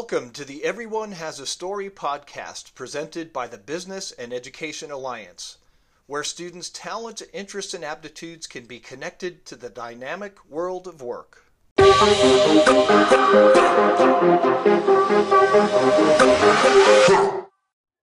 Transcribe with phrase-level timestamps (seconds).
[0.00, 5.58] Welcome to the Everyone Has a Story podcast presented by the Business and Education Alliance,
[6.06, 11.44] where students' talents, interests, and aptitudes can be connected to the dynamic world of work.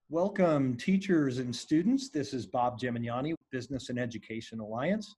[0.08, 2.12] Welcome, teachers and students.
[2.12, 5.16] This is Bob Gemignani, Business and Education Alliance,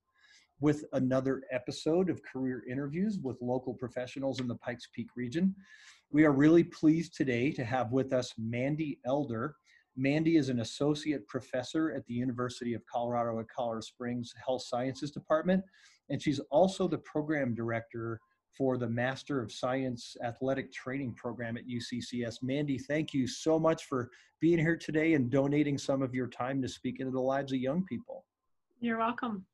[0.60, 5.54] with another episode of career interviews with local professionals in the Pikes Peak region.
[6.12, 9.54] We are really pleased today to have with us Mandi Elder.
[9.96, 15.12] Mandi is an associate professor at the University of Colorado at Colorado Springs Health Sciences
[15.12, 15.62] Department,
[16.08, 18.20] and she's also the program director
[18.58, 22.38] for the Master of Science Athletic Training Program at UCCS.
[22.42, 26.60] Mandi, thank you so much for being here today and donating some of your time
[26.60, 28.24] to speak into the lives of young people.
[28.80, 29.46] You're welcome.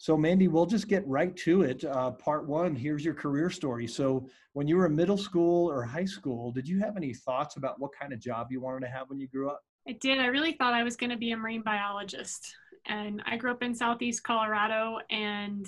[0.00, 1.84] So, Mandi, we'll just get right to it.
[1.84, 3.86] Uh, part one here's your career story.
[3.86, 7.56] So, when you were in middle school or high school, did you have any thoughts
[7.56, 9.60] about what kind of job you wanted to have when you grew up?
[9.86, 10.18] I did.
[10.18, 12.56] I really thought I was going to be a marine biologist.
[12.86, 15.66] And I grew up in southeast Colorado, and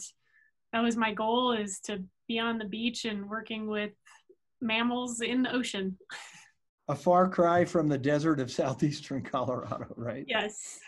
[0.73, 3.93] that was my goal is to be on the beach and working with
[4.63, 5.99] mammals in the ocean.
[6.89, 10.25] A far cry from the desert of southeastern Colorado, right?
[10.27, 10.81] Yes.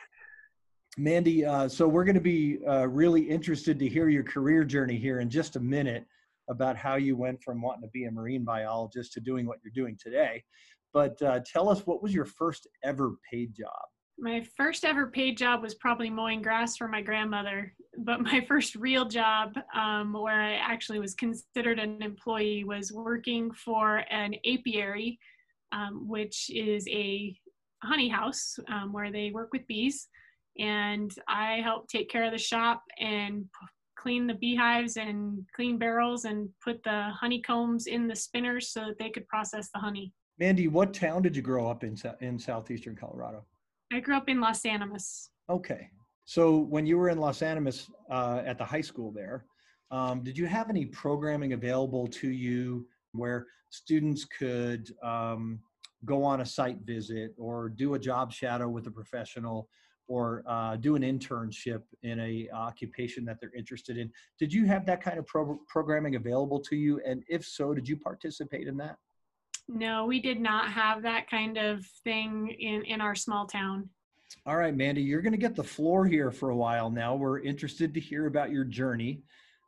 [0.97, 4.97] Mandi, uh, so we're going to be uh, really interested to hear your career journey
[4.97, 6.05] here in just a minute
[6.49, 9.73] about how you went from wanting to be a marine biologist to doing what you're
[9.75, 10.45] doing today.
[10.93, 13.83] But uh, tell us, what was your first ever paid job?
[14.17, 17.75] My first ever paid job was probably mowing grass for my grandmother.
[17.99, 23.51] But my first real job, um, where I actually was considered an employee, was working
[23.53, 25.19] for an apiary,
[25.73, 27.37] um, which is a
[27.83, 30.09] honey house um, where they work with bees
[30.59, 33.47] and I help take care of the shop and
[33.97, 38.99] clean the beehives and clean barrels and put the honeycombs in the spinners so that
[38.99, 40.13] they could process the honey.
[40.39, 43.45] Mandi, what town did you grow up in in southeastern Colorado?
[43.93, 45.31] I grew up in Las Animas.
[45.49, 45.89] Okay.
[46.25, 49.45] So when you were in Las Animas uh, at the high school there,
[49.91, 55.61] um, did you have any programming available to you where students could um,
[56.05, 59.69] go on a site visit or do a job shadow with a professional
[60.07, 64.11] or uh, do an internship in a occupation that they're interested in.
[64.39, 67.01] Did you have that kind of pro- programming available to you?
[67.07, 68.97] And if so, did you participate in that?
[69.67, 73.89] No, we did not have that kind of thing in, in our small town.
[74.47, 77.15] All right, Mandi, you're going to get the floor here for a while now.
[77.15, 79.23] We're interested to hear about your journey,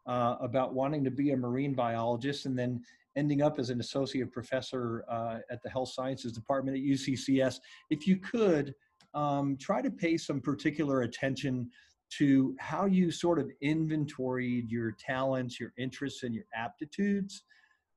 [0.07, 2.83] uh, about wanting to be a marine biologist and then
[3.17, 7.61] ending up as an associate professor uh, at the health sciences department at UCCS.
[7.89, 8.75] If you could,
[9.17, 11.71] um, try to pay some particular attention
[12.19, 17.43] to how you sort of inventoried your talents, your interests, and your aptitudes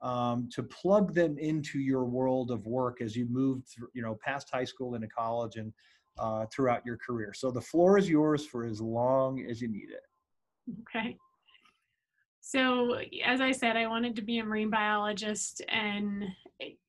[0.01, 4.17] um, to plug them into your world of work as you moved, through, you know,
[4.25, 5.73] past high school into college and
[6.17, 7.33] uh, throughout your career.
[7.33, 10.73] So the floor is yours for as long as you need it.
[10.81, 11.17] Okay.
[12.49, 16.23] So, as I said, I wanted to be a marine biologist, and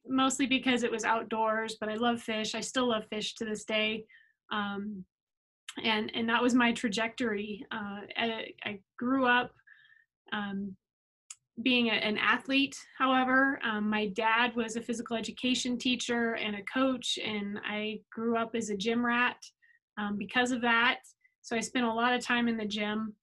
[0.09, 2.55] mostly because it was outdoors, but I love fish.
[2.55, 4.07] I still love fish to this day
[4.51, 5.05] um,
[5.85, 7.65] and and that was my trajectory.
[7.73, 9.53] Uh, I, I, grew up
[10.33, 10.75] um,
[11.63, 12.77] being a, an athlete.
[12.99, 18.37] However, um, my dad was a physical education teacher and a coach, and I grew
[18.37, 19.37] up as a gym rat
[19.99, 20.99] um, because of that.
[21.43, 23.15] So I spent a lot of time in the gym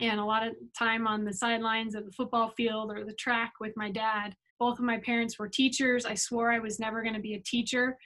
[0.00, 3.52] and a lot of time on the sidelines of the football field or the track
[3.60, 4.34] with my dad.
[4.58, 6.04] Both of my parents were teachers.
[6.04, 7.96] I swore I was never going to be a teacher,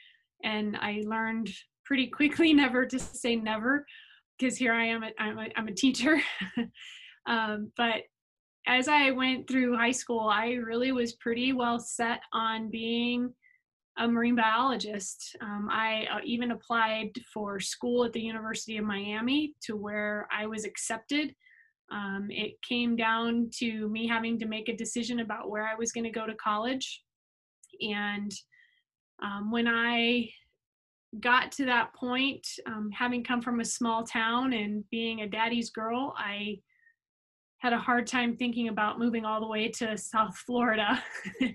[0.43, 1.49] and I learned
[1.85, 3.85] pretty quickly never to say never
[4.37, 6.21] because here I am, I'm, a, I'm a teacher.
[7.25, 8.03] um, but
[8.67, 13.33] as I went through high school, I really was pretty well set on being
[13.97, 15.35] a marine biologist.
[15.41, 20.47] Um, I uh, even applied for school at the University of Miami to where I
[20.47, 21.33] was accepted.
[21.91, 25.91] Um, it came down to me having to make a decision about where I was
[25.91, 27.03] going to go to college.
[27.81, 28.31] And
[29.21, 30.29] um, when I
[31.19, 35.69] got to that point, um, having come from a small town and being a daddy's
[35.69, 36.59] girl, I
[37.59, 41.01] had a hard time thinking about moving all the way to South Florida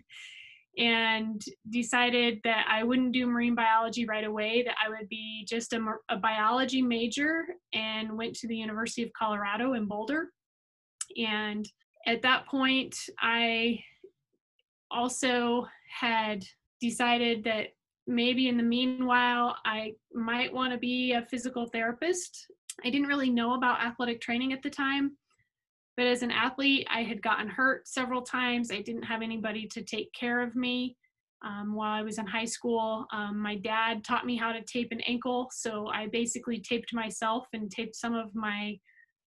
[0.79, 5.73] and decided that I wouldn't do marine biology right away, that I would be just
[5.73, 7.45] a, a biology major
[7.75, 10.29] and went to the University of Colorado in Boulder.
[11.17, 11.69] And
[12.07, 13.83] at that point, I
[14.91, 15.67] also
[16.01, 16.45] had
[16.81, 17.69] decided that
[18.07, 22.47] maybe in the meanwhile, I might want to be a physical therapist.
[22.85, 25.17] I didn't really know about athletic training at the time,
[26.01, 28.71] but as an athlete, I had gotten hurt several times.
[28.71, 30.97] I didn't have anybody to take care of me.
[31.43, 33.07] um, while I was in high school.
[33.13, 37.47] Um, my dad taught me how to tape an ankle, so I basically taped myself
[37.53, 38.79] and taped some of my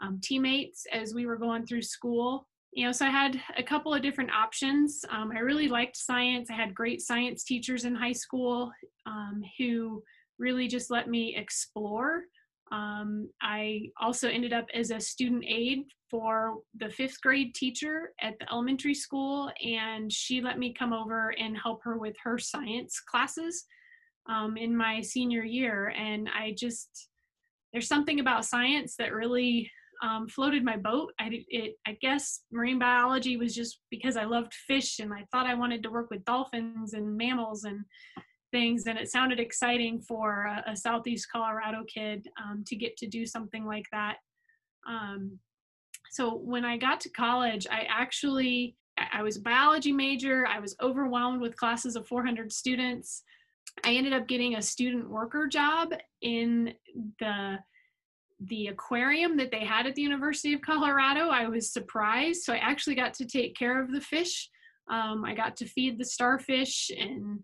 [0.02, 2.48] um, teammates as we were going through school.
[2.74, 5.06] You know, so I had a couple of different options.
[5.10, 6.50] Um, I really liked science.
[6.50, 8.72] I had great science teachers in high school
[9.06, 10.04] um, who
[10.40, 12.24] really just let me explore.
[12.74, 18.34] Um, I also ended up as a student aide for the fifth grade teacher at
[18.40, 23.00] the elementary school, and she let me come over and help her with her science
[23.00, 23.66] classes
[24.28, 25.94] um, in my senior year.
[25.96, 27.10] And I just,
[27.72, 29.70] there's something about science that really
[30.02, 31.14] um, floated my boat.
[31.20, 35.46] I, it, I guess marine biology was just because I loved fish and I thought
[35.46, 37.86] I wanted to work with dolphins and mammals and
[38.54, 38.88] things.
[38.88, 43.26] And it sounded exciting for a, a Southeast Colorado kid um, to get to do
[43.26, 44.18] something like that.
[44.88, 45.40] Um,
[46.12, 48.78] so when I got to college, I actually
[49.12, 50.46] I was a biology major.
[50.46, 53.24] I was overwhelmed with classes of 400 students.
[53.84, 55.90] I ended up getting a student worker job
[56.22, 56.74] in
[57.20, 57.58] the
[58.48, 61.30] the aquarium that they had at the University of Colorado.
[61.30, 62.44] I was surprised.
[62.44, 64.50] So I actually got to take care of the fish.
[64.92, 67.40] Um, I got to feed the starfish and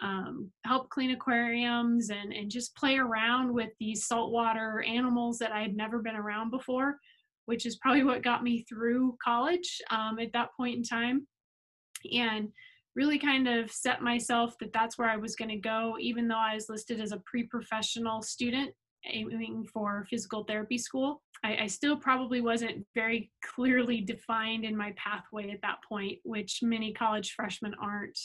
[0.00, 5.62] um, help clean aquariums and, and just play around with these saltwater animals that I
[5.62, 6.98] had never been around before,
[7.46, 11.26] which is probably what got me through college um, at that point in time.
[12.12, 12.48] And
[12.96, 16.38] really kind of set myself that that's where I was going to go, even though
[16.38, 18.72] I was listed as a pre professional student
[19.06, 21.22] aiming for physical therapy school.
[21.44, 26.60] I, I, still probably wasn't very clearly defined in my pathway at that point, which
[26.62, 28.18] many college freshmen aren't.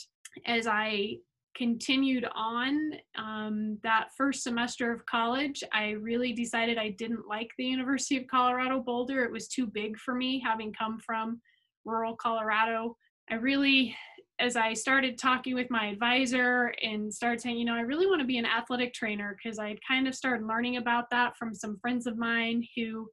[0.46, 1.16] As I
[1.56, 7.64] continued on um, that first semester of college, I really decided I didn't like the
[7.64, 9.24] University of Colorado Boulder.
[9.24, 11.40] It was too big for me, having come from
[11.84, 12.96] rural Colorado.
[13.30, 13.96] I really
[14.40, 18.20] as I started talking with my advisor and started saying, you know, I really want
[18.22, 21.54] to be an athletic trainer because I had kind of started learning about that from
[21.54, 23.08] some friends of mine who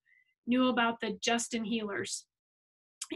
[0.47, 2.23] knew about the Justin Heelers.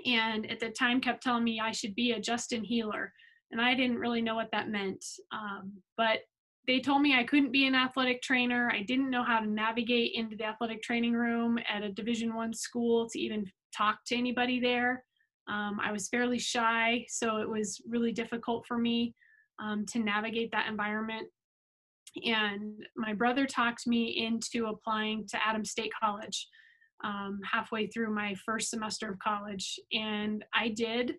[0.06, 3.14] And at the time kept telling me I should be a Justin Heeler.
[3.52, 5.04] And I didn't really know what that meant.
[5.32, 6.20] Um, but
[6.68, 8.72] they told me I couldn't be an athletic trainer.
[8.74, 12.54] I didn't know how to navigate into the athletic training room at a division one
[12.54, 13.46] school to even
[13.76, 15.04] talk to anybody there.
[15.50, 19.16] Um, I was fairly shy, so it was really difficult for me
[19.60, 21.28] um, to navigate that environment.
[22.26, 26.48] And my brother talked me into applying to Adams State College
[27.04, 29.80] um, halfway through my first semester of college.
[29.94, 31.16] And I did.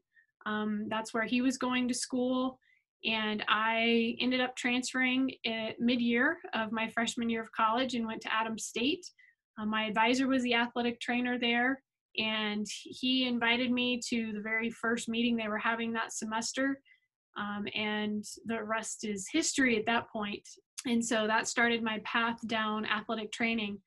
[0.46, 2.58] Um, that's where he was going to school.
[3.04, 5.32] And I ended up transferring
[5.78, 9.04] mid year of my freshman year of college and went to Adams State.
[9.58, 11.82] Uh, my advisor was the athletic trainer there
[12.18, 16.80] and he invited me to the very first meeting they were having that semester
[17.38, 20.46] um, and the rest is history at that point.
[20.46, 20.48] point
[20.86, 23.78] and so that started my path down athletic training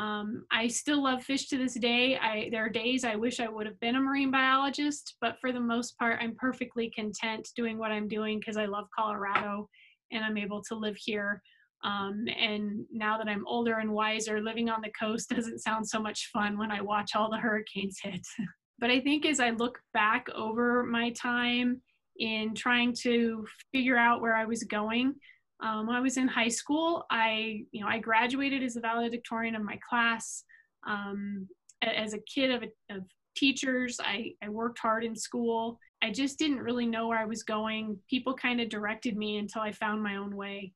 [0.00, 3.48] um, i still love fish to this day I, there are days i wish i
[3.48, 7.78] would have been a marine biologist but for the most part i'm perfectly content doing
[7.78, 9.68] what i'm doing because i love colorado
[10.12, 11.42] and i'm able to live here
[11.82, 16.00] um, and now that I'm older and wiser, living on the coast doesn't sound so
[16.00, 18.26] much fun when I watch all the hurricanes hit.
[18.78, 21.80] but I think as I look back over my time
[22.18, 25.14] in trying to figure out where I was going,
[25.62, 29.54] um, when I was in high school, I, you know, I graduated as a valedictorian
[29.54, 30.44] of my class.
[30.86, 31.48] Um,
[31.82, 33.04] as a kid of, of
[33.36, 35.78] teachers, I, I worked hard in school.
[36.02, 37.98] I just didn't really know where I was going.
[38.08, 40.72] People kind of directed me until I found my own way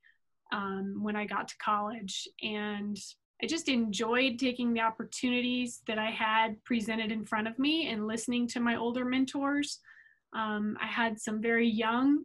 [0.52, 2.28] um, when I got to college.
[2.42, 2.98] And
[3.42, 8.06] I just enjoyed taking the opportunities that I had presented in front of me and
[8.06, 9.80] listening to my older mentors.
[10.34, 12.24] Um, I had some very young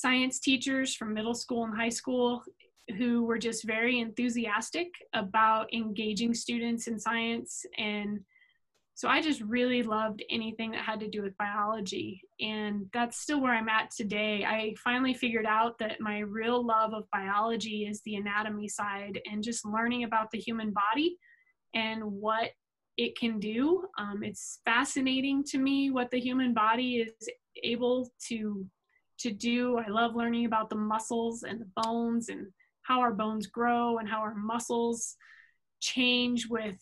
[0.00, 2.42] science teachers from middle school and high school
[2.96, 8.20] who were just very enthusiastic about engaging students in science and
[9.00, 12.20] so I just really loved anything that had to do with biology.
[12.38, 14.44] And that's still where I'm at today.
[14.44, 19.42] I finally figured out that my real love of biology is the anatomy side and
[19.42, 21.16] just learning about the human body
[21.74, 22.50] and what
[22.98, 23.86] it can do.
[23.96, 27.28] Um, it's fascinating to me what the human body is
[27.62, 28.66] able to
[29.20, 29.78] to do.
[29.78, 32.46] I love learning about the muscles and the bones and
[32.82, 35.16] how our bones grow and how our muscles
[35.80, 36.76] change with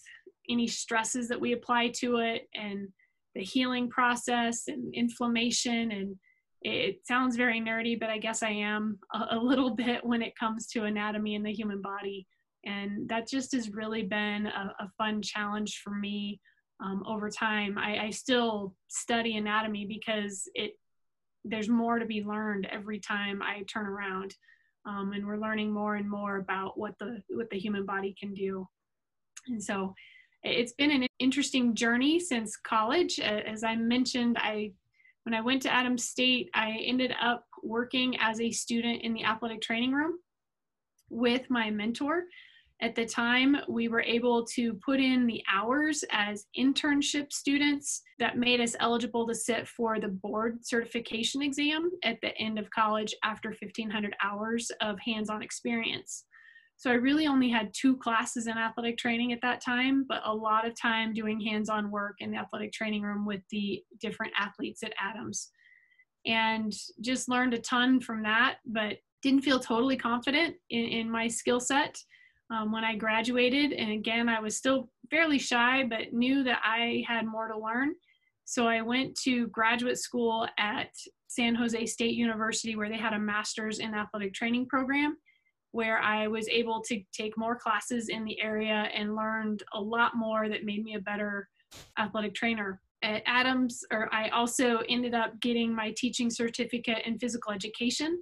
[0.49, 2.89] any stresses that we apply to it and
[3.35, 5.91] the healing process and inflammation.
[5.91, 6.17] And
[6.63, 10.67] it sounds very nerdy but i guess i am a, little bit when it comes
[10.67, 12.27] to anatomy in the human body.
[12.65, 16.41] And that just has really been a, a fun challenge for me
[16.83, 17.79] um, over time.
[17.79, 20.73] I, I, still study anatomy because it
[21.49, 24.35] there's more to be learned every time I turn around.
[24.87, 28.33] Um, and we're learning more and more about what the what the human body can
[28.33, 28.67] do.
[29.49, 29.95] And so
[30.43, 33.19] it's been an interesting journey since college.
[33.21, 34.73] As I mentioned, I
[35.25, 39.25] when I went to Adams State, I ended up working as a student in the
[39.25, 40.15] athletic training room
[41.11, 42.25] with my mentor.
[42.81, 48.39] At the time, we were able to put in the hours as internship students that
[48.39, 53.15] made us eligible to sit for the board certification exam at the end of college
[53.25, 56.25] after 1,500 hours of hands on experience.
[56.77, 60.33] So I really only had two classes in athletic training at that time, but a
[60.33, 64.33] lot of time doing hands on work in the athletic training room with the different
[64.39, 65.51] athletes at Adams.
[66.25, 71.27] And just learned a ton from that, but didn't feel totally confident in, in my
[71.27, 71.99] skill set
[72.51, 73.73] um, when I graduated.
[73.73, 77.95] And again, I was still fairly shy, but knew that I had more to learn.
[78.45, 80.89] So I went to graduate school at
[81.29, 85.19] San Jose State University, where they had a master's in athletic training program,
[85.73, 90.17] where I was able to take more classes in the area and learned a lot
[90.17, 91.49] more that made me a better
[91.99, 92.81] athletic trainer.
[93.03, 98.19] At Adams, or I also ended up getting my teaching certificate in physical education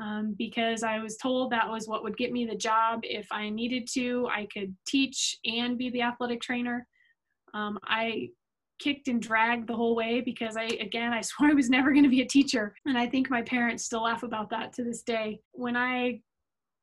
[0.00, 3.00] um, because I was told that was what would get me the job.
[3.02, 6.86] If I needed to, I could teach and be the athletic trainer.
[7.52, 8.28] Um, I
[8.78, 12.04] kicked and dragged the whole way because I, again, I swore I was never going
[12.04, 12.74] to be a teacher.
[12.86, 15.40] And I think my parents still laugh about that to this day.
[15.52, 16.20] When I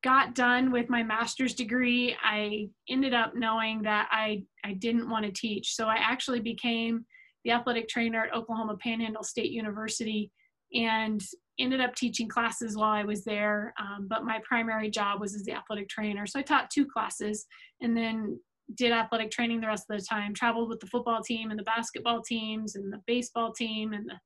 [0.03, 5.25] got done with my master's degree, I ended up knowing that I, I didn't want
[5.25, 5.75] to teach.
[5.75, 7.03] So I actually became
[7.43, 10.31] the athletic trainer at Oklahoma Panhandle State University
[10.73, 11.21] and
[11.59, 15.43] ended up teaching classes while I was there, um, but my primary job was as
[15.43, 16.25] the athletic trainer.
[16.25, 17.45] So I taught two classes
[17.81, 18.39] and then
[18.75, 21.63] did athletic training the rest of the time, traveled with the football team and the
[21.63, 24.19] basketball teams and the baseball team and the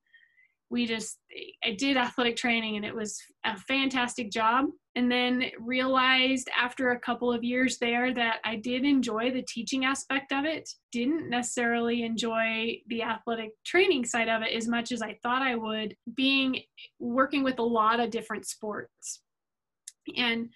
[0.72, 1.20] we just
[1.64, 4.66] i did athletic training and it was a fantastic job.
[4.96, 9.86] And then realized after a couple of years there that i did enjoy the teaching
[9.86, 10.68] aspect of it.
[10.92, 15.56] Didn't necessarily enjoy the athletic training side of it as much as i thought i
[15.56, 16.62] would being
[17.00, 19.22] working with a lot of different sports.
[20.16, 20.50] And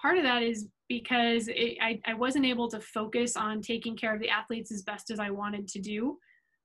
[0.00, 4.14] part of that is because it, I, I wasn't able to focus on taking care
[4.14, 6.18] of the athletes as best as i wanted to do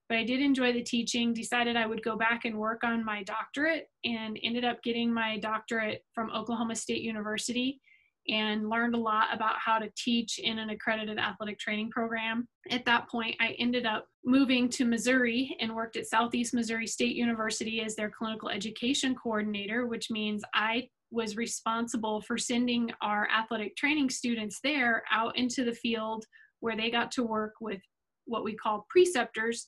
[0.09, 3.23] but I did enjoy the teaching, decided I would go back and work on my
[3.23, 7.81] doctorate, and ended up getting my doctorate from Oklahoma State University
[8.29, 12.47] and learned a lot about how to teach in an accredited athletic training program.
[12.69, 17.15] At that point, I ended up moving to Missouri and worked at Southeast Missouri State
[17.15, 23.77] University as their clinical education coordinator, which means I was responsible for sending our athletic
[23.77, 26.25] training students there out into the field
[26.59, 27.79] where they got to work with
[28.25, 29.67] what we call preceptors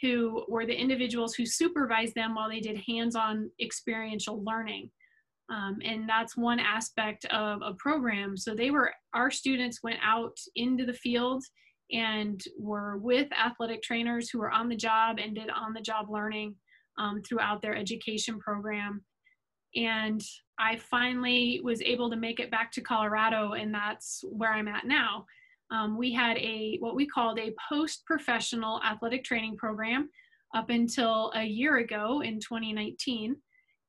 [0.00, 4.90] who were the individuals who supervised them while they did hands-on experiential learning.
[5.50, 8.36] Um, and that's one aspect of a program.
[8.36, 11.42] So they were, our students went out into the field
[11.90, 16.06] and were with athletic trainers who were on the job and did on the job
[16.08, 16.54] learning
[16.98, 19.04] um, throughout their education program.
[19.74, 20.20] And
[20.58, 24.86] I finally was able to make it back to Colorado, and that's where I'm at
[24.86, 25.24] now
[25.70, 30.08] um, we had a what we called a post-professional athletic training program
[30.54, 33.36] up until a year ago in 2019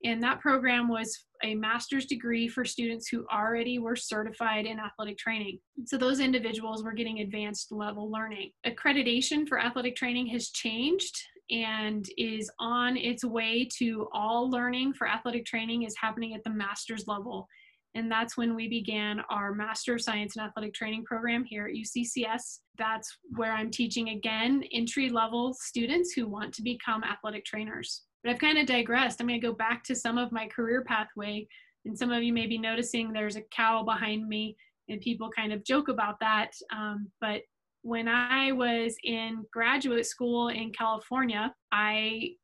[0.03, 5.17] and that program was a master's degree for students who already were certified in athletic
[5.17, 5.59] training.
[5.85, 8.51] So those individuals were getting advanced level learning.
[8.65, 11.15] Accreditation for athletic training has changed
[11.51, 16.49] and is on its way to all learning for athletic training is happening at the
[16.49, 17.47] master's level
[17.93, 21.73] and that's when we began our Master of Science and Athletic Training program here at
[21.73, 22.59] UCCS.
[22.77, 28.03] That's where I'm teaching again entry level students who want to become athletic trainers.
[28.23, 29.19] But I've kind of digressed.
[29.19, 31.47] I'm going to go back to some of my career pathway.
[31.85, 34.55] And some of you may be noticing there's a cow behind me,
[34.87, 36.51] and people kind of joke about that.
[36.73, 37.41] Um, but
[37.81, 42.35] when I was in graduate school in California, I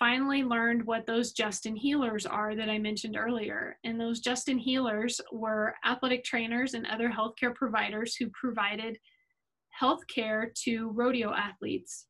[0.00, 3.76] finally learned what those Justin Heelers are that I mentioned earlier.
[3.84, 8.98] And those Justin Heelers were athletic trainers and other healthcare providers who provided
[9.80, 12.06] healthcare to rodeo athletes.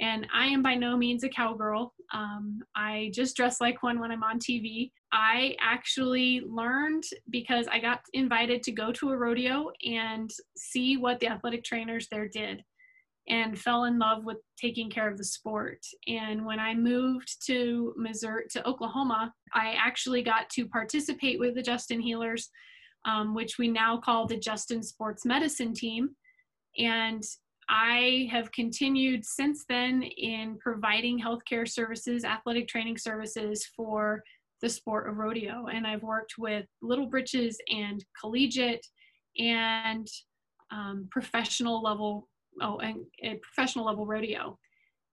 [0.00, 1.94] And I am by no means a cowgirl.
[2.12, 4.90] Um, I just dress like one when I'm on TV.
[5.12, 11.20] I actually learned because I got invited to go to a rodeo and see what
[11.20, 12.64] the athletic trainers there did
[13.30, 15.78] and fell in love with taking care of the sport.
[16.06, 21.62] And when I moved to Missouri, to Oklahoma, I actually got to participate with the
[21.62, 22.48] Justin Heelers,
[23.06, 26.10] um, which we now call the Justin Sports Medicine Team.
[26.76, 27.22] And
[27.68, 34.22] I have continued since then in providing healthcare services, athletic training services for
[34.60, 35.68] the sport of rodeo.
[35.68, 38.84] And I've worked with Little Britches and collegiate
[39.38, 40.06] and
[40.72, 42.28] um, professional level,
[42.60, 44.58] oh, and, and professional level rodeo.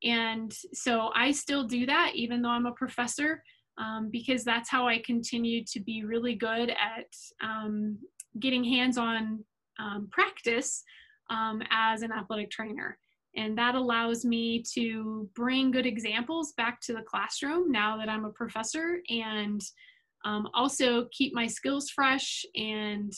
[0.04, 3.44] And so I still do that, even though I'm a professor,
[3.78, 7.08] um, because that's how I continue to be really good at
[7.42, 7.98] um,
[8.40, 9.44] getting hands on
[9.80, 10.84] um, practice
[11.30, 12.98] um, as an athletic trainer.
[13.36, 18.26] And that allows me to bring good examples back to the classroom now that I'm
[18.26, 19.62] a professor and
[20.26, 23.14] um, also keep my skills fresh and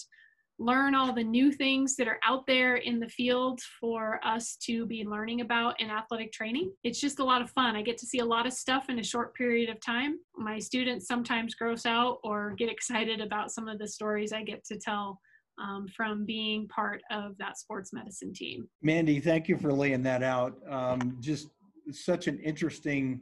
[0.59, 4.85] learn all the new things that are out there in the field for us to
[4.85, 6.71] be learning about in athletic training.
[6.83, 7.77] It's just a lot of fun.
[7.77, 10.19] I get to see a lot of stuff in a short period of time.
[10.35, 14.65] My students sometimes gross out or get excited about some of the stories I get
[14.65, 15.19] to tell
[15.59, 18.67] um, from being part of that sports medicine team.
[18.81, 20.57] Mandi, thank you for laying that out.
[20.69, 21.49] Um, just
[21.91, 23.21] such an interesting,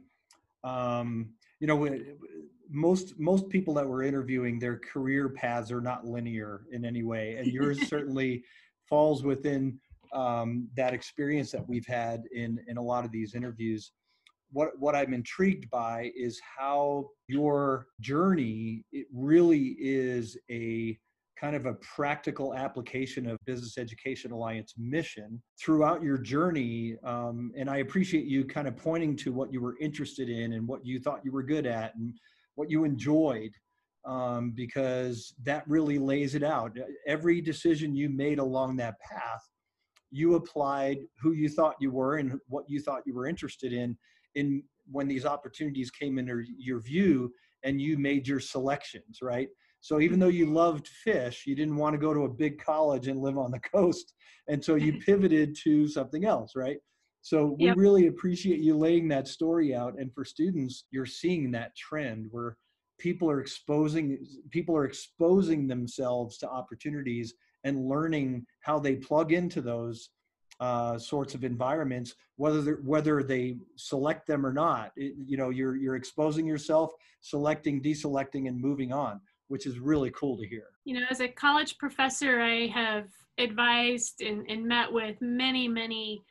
[0.64, 1.30] um,
[1.60, 1.98] you know,
[2.70, 7.36] most most people that we're interviewing, their career paths are not linear in any way,
[7.36, 8.44] and yours certainly
[8.88, 9.78] falls within
[10.12, 13.92] um, that experience that we've had in in a lot of these interviews.
[14.50, 20.98] What what I'm intrigued by is how your journey it really is a
[21.40, 26.96] kind of a practical application of Business Education Alliance mission throughout your journey.
[27.04, 30.66] Um, and I appreciate you kind of pointing to what you were interested in and
[30.66, 32.14] what you thought you were good at and
[32.56, 33.52] what you enjoyed,
[34.04, 36.76] um, because that really lays it out.
[37.06, 39.42] Every decision you made along that path,
[40.10, 43.96] you applied who you thought you were and what you thought you were interested in.
[44.34, 47.32] In when these opportunities came into your view,
[47.64, 49.48] and you made your selections, right?
[49.80, 53.08] So even though you loved fish, you didn't want to go to a big college
[53.08, 54.14] and live on the coast.
[54.48, 56.78] And so you pivoted to something else, right?
[57.22, 57.76] So we yep.
[57.76, 59.98] really appreciate you laying that story out.
[59.98, 62.56] And for students, you're seeing that trend where
[62.98, 64.18] people are exposing
[64.50, 70.10] people are exposing themselves to opportunities and learning how they plug into those
[70.60, 74.92] uh, sorts of environments, whether whether they select them or not.
[74.96, 80.10] It, you know, you're you're exposing yourself, selecting, deselecting, and moving on which is really
[80.10, 80.64] cool to hear.
[80.84, 83.08] You know, as a college professor, I have
[83.38, 86.22] advised and, and met with many, many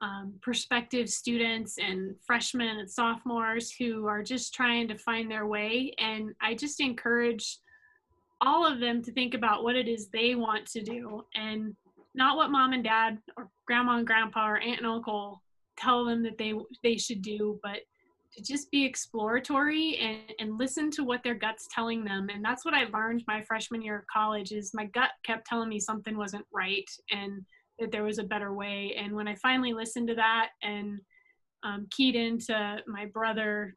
[0.00, 5.94] um, prospective students and freshmen and sophomores who are just trying to find their way.
[5.98, 7.58] And I just encourage
[8.40, 11.76] all of them to think about what it is they want to do and
[12.14, 15.40] not what mom and dad or grandma and grandpa or aunt and uncle
[15.76, 17.80] tell them that they they should do, but
[18.34, 22.28] to just be exploratory and, and listen to what their gut's telling them.
[22.32, 25.68] And that's what i learned my freshman year of college is my gut kept telling
[25.68, 27.44] me something wasn't right and
[27.78, 28.94] that there was a better way.
[28.96, 31.00] And when i finally listened to that and
[31.62, 33.76] um, keyed into my brother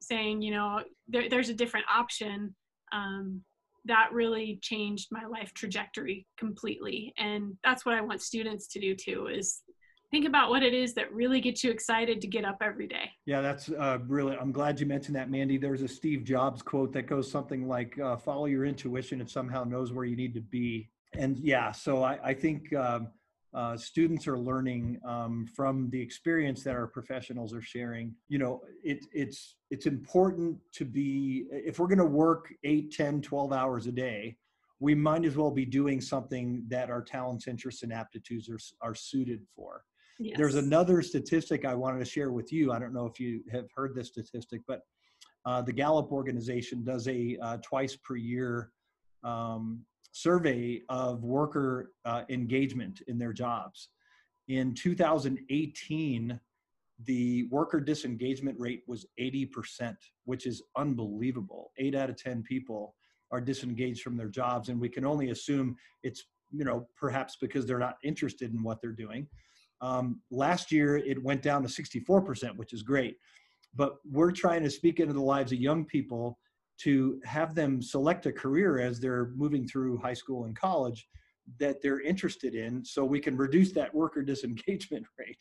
[0.00, 2.54] saying you know there, there's a different option
[2.92, 3.42] um,
[3.84, 7.12] that really changed my life trajectory completely.
[7.18, 9.62] And that's what i want students to do too is
[10.10, 13.10] think about what it is that really gets you excited to get up every day.
[13.26, 15.56] Yeah, that's uh, really, I'm glad you mentioned that, Mandi.
[15.56, 19.64] There's a Steve Jobs quote that goes something like, uh, follow your intuition, it somehow
[19.64, 20.90] knows where you need to be.
[21.14, 23.08] And yeah, so I, I think um,
[23.54, 28.14] uh, students are learning um, from the experience that our professionals are sharing.
[28.28, 33.22] You know, it, it's, it's important to be, if we're going to work 8, 10,
[33.22, 34.36] 12 hours a day,
[34.80, 38.94] we might as well be doing something that our talents, interests, and aptitudes are, are
[38.94, 39.84] suited for.
[40.20, 40.36] Yes.
[40.36, 42.72] There's another statistic I wanted to share with you.
[42.72, 44.82] I don't know if you have heard this statistic, but
[45.46, 48.70] uh, the Gallup organization does a uh, twice per year
[49.24, 49.80] um,
[50.12, 53.88] survey of worker uh, engagement in their jobs.
[54.48, 56.38] In 2018,
[57.06, 61.70] the worker disengagement rate was 80%, which is unbelievable.
[61.78, 62.94] Eight out of 10 people
[63.30, 67.64] are disengaged from their jobs, and we can only assume it's you know perhaps because
[67.64, 69.26] they're not interested in what they're doing
[69.80, 73.16] um, last year, it went down to 64%, which is great.
[73.74, 76.38] But we're trying to speak into the lives of young people
[76.82, 81.06] to have them select a career as they're moving through high school and college
[81.58, 85.38] that they're interested in so we can reduce that worker disengagement rate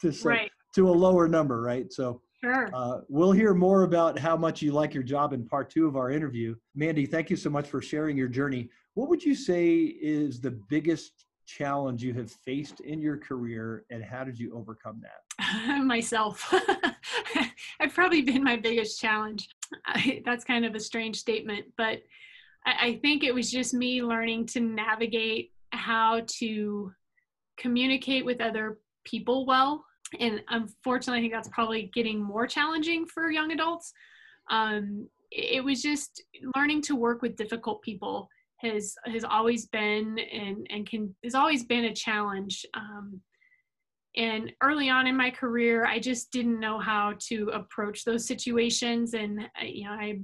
[0.00, 0.50] to, right.
[0.74, 1.92] to a lower number, right?
[1.92, 2.70] So Sure.
[2.74, 5.96] Uh, we'll hear more about how much you like your job in part two of
[5.96, 6.54] our interview.
[6.74, 8.68] Mandi, thank you so much for sharing your journey.
[8.94, 14.04] What would you say is the biggest challenge you have faced in your career and
[14.04, 15.84] how did you overcome that?
[15.84, 16.52] Myself.
[17.80, 19.48] I've probably been my biggest challenge.
[19.86, 22.02] I, that's kind of a strange statement, but
[22.64, 26.92] I, I think it was just me learning to navigate how to
[27.56, 29.84] communicate with other people well.
[30.20, 33.92] And unfortunately, I think that's probably getting more challenging for young adults.
[34.50, 36.22] Um, it was just
[36.54, 41.64] learning to work with difficult people has has always been and and can has always
[41.64, 42.64] been a challenge.
[42.74, 43.20] Um,
[44.16, 49.14] and early on in my career, I just didn't know how to approach those situations,
[49.14, 50.20] and you know, I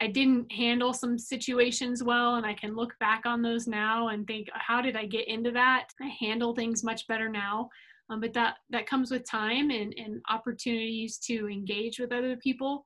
[0.00, 4.26] I didn't handle some situations well, and I can look back on those now and
[4.26, 5.88] think, how did I get into that?
[6.00, 7.68] I handle things much better now.
[8.10, 12.84] Um, but that that comes with time and, and opportunities to engage with other people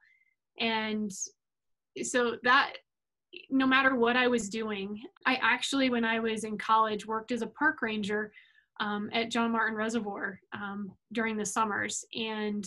[0.58, 1.10] and
[2.02, 2.74] so that
[3.50, 7.42] no matter what I was doing, I actually, when I was in college, worked as
[7.42, 8.32] a park ranger
[8.80, 12.04] um, at John Martin Reservoir um, during the summers.
[12.14, 12.66] And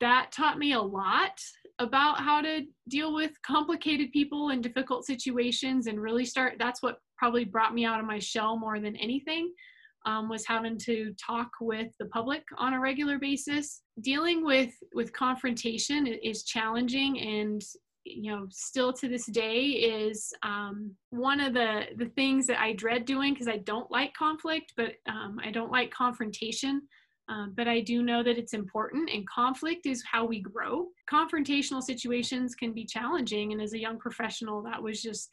[0.00, 1.40] that taught me a lot
[1.78, 6.54] about how to deal with complicated people and difficult situations and really start.
[6.58, 9.52] That's what probably brought me out of my shell more than anything.
[10.06, 13.80] Um, was having to talk with the public on a regular basis.
[14.02, 17.62] Dealing with with confrontation is challenging, and
[18.04, 22.72] you know still to this day is um, one of the the things that i
[22.72, 26.82] dread doing because i don't like conflict but um, i don't like confrontation
[27.28, 30.86] um, but i do know that it's important and conflict is how we grow.
[31.10, 35.30] Confrontational situations can be challenging and as a young professional that was just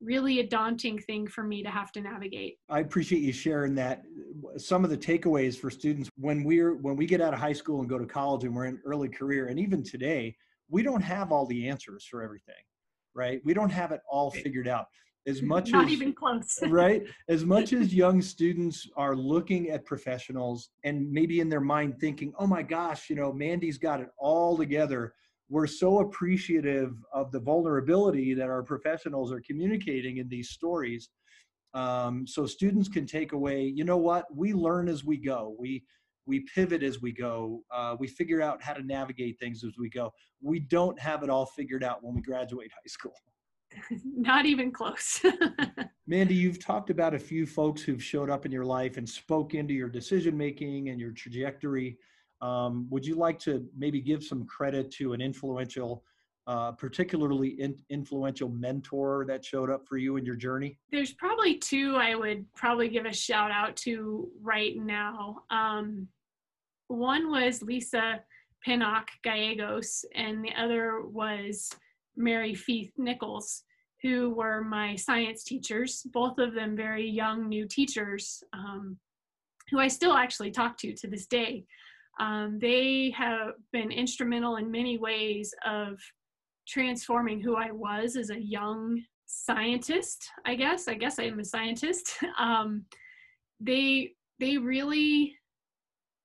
[0.00, 2.56] really a daunting thing for me to have to navigate.
[2.70, 4.02] I appreciate you sharing that.
[4.56, 7.80] Some of the takeaways for students when we're when we get out of high school
[7.80, 10.34] and go to college and we're in early career and even today
[10.70, 12.54] we don't have all the answers for everything,
[13.14, 13.40] right?
[13.44, 14.86] We don't have it all figured out.
[15.26, 17.02] As much not as, even close, right?
[17.28, 22.32] As much as young students are looking at professionals and maybe in their mind thinking,
[22.38, 25.14] "Oh my gosh, you know, Mandi's got it all together."
[25.50, 31.10] We're so appreciative of the vulnerability that our professionals are communicating in these stories.
[31.74, 34.26] Um, so students can take away, you know what?
[34.32, 35.56] We learn as we go.
[35.58, 35.82] We
[36.30, 39.90] we pivot as we go uh, we figure out how to navigate things as we
[39.90, 43.14] go we don't have it all figured out when we graduate high school
[44.04, 45.20] not even close
[46.06, 49.54] mandi you've talked about a few folks who've showed up in your life and spoke
[49.54, 51.98] into your decision making and your trajectory
[52.40, 56.04] um, would you like to maybe give some credit to an influential
[56.46, 60.76] uh, particularly in, influential mentor that showed up for you in your journey?
[60.90, 65.42] There's probably two I would probably give a shout out to right now.
[65.50, 66.08] Um,
[66.90, 68.20] one was Lisa
[68.64, 71.70] Pinnock Gallegos, and the other was
[72.16, 73.62] Mary Feith Nichols,
[74.02, 78.98] who were my science teachers, both of them very young new teachers, um,
[79.70, 81.64] who I still actually talk to to this day.
[82.18, 85.98] Um, they have been instrumental in many ways of
[86.66, 90.88] transforming who I was as a young scientist, I guess.
[90.88, 92.12] I guess I am a scientist.
[92.38, 92.84] Um,
[93.60, 95.36] they they really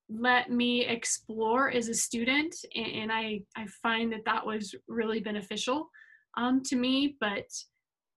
[0.09, 5.89] let me explore as a student, and, I I find that that was really beneficial
[6.37, 7.17] um, to me.
[7.19, 7.47] But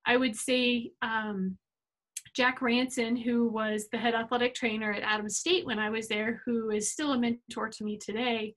[0.06, 1.56] I would say um,
[2.34, 6.42] Jack Ranson, who was the head athletic trainer at Adams State when I was there,
[6.44, 8.54] who is still a mentor to me today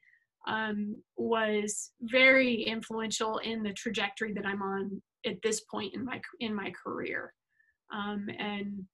[0.47, 6.19] um, was very influential in the trajectory that I'm on at this point in my
[6.39, 7.33] in my career.
[7.93, 8.85] Um, and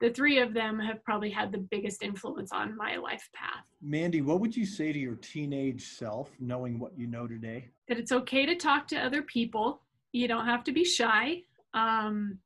[0.00, 3.64] the three of them have probably had the biggest influence on my life path.
[3.80, 7.68] Mandi, what would you say to your teenage self, knowing what you know today?
[7.88, 9.80] That it's okay to talk to other people.
[10.12, 11.42] You don't have to be shy.
[11.72, 12.38] Um,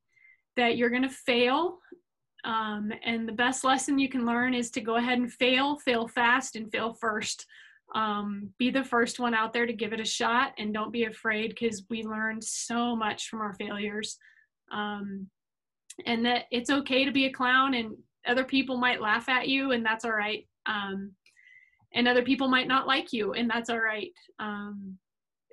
[0.56, 1.78] that you're going to fail.
[2.44, 6.08] Um, and the best lesson you can learn is to go ahead and fail, fail
[6.08, 7.46] fast, and fail first
[7.94, 11.04] um, be the first one out there to give it a shot and don't be
[11.04, 14.16] afraid because we learned so much from our failures
[14.70, 15.26] um,
[16.06, 17.94] and that it's okay to be a clown and
[18.26, 21.12] other people might laugh at you and that's all right um,
[21.94, 24.96] and other people might not like you and that's all right um,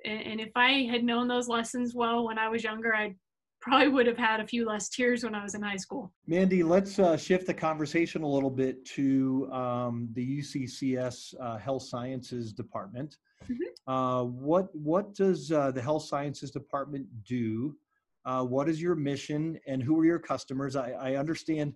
[0.04, 3.14] and, and if i had known those lessons well when i was younger i'd
[3.60, 6.12] probably would have had a few less tears when I was in high school.
[6.26, 11.82] Mandi, let's uh, shift the conversation a little bit to um, the UCCS uh, Health
[11.82, 13.16] Sciences Department.
[13.44, 13.92] Mm-hmm.
[13.92, 17.74] Uh, what what does uh, the Health Sciences Department do?
[18.28, 20.76] Uh, what is your mission, and who are your customers?
[20.76, 21.72] I, I understand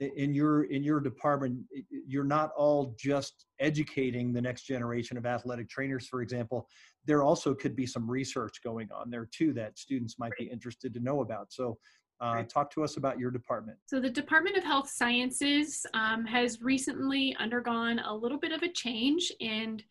[0.00, 1.60] in your in your department
[1.90, 6.66] you're not all just educating the next generation of athletic trainers for example
[7.06, 10.92] there also could be some research going on there too that students might be interested
[10.92, 11.78] to know about so
[12.20, 13.76] uh, talk to us about your department.
[13.86, 18.68] So, the Department of Health Sciences um, has recently undergone a little bit of a
[18.68, 19.82] change, and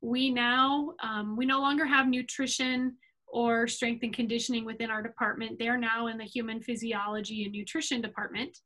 [0.00, 2.96] we now um, we no longer have nutrition
[3.34, 5.58] or strength and conditioning within our department.
[5.58, 8.56] They're now in the Human Physiology and Nutrition department.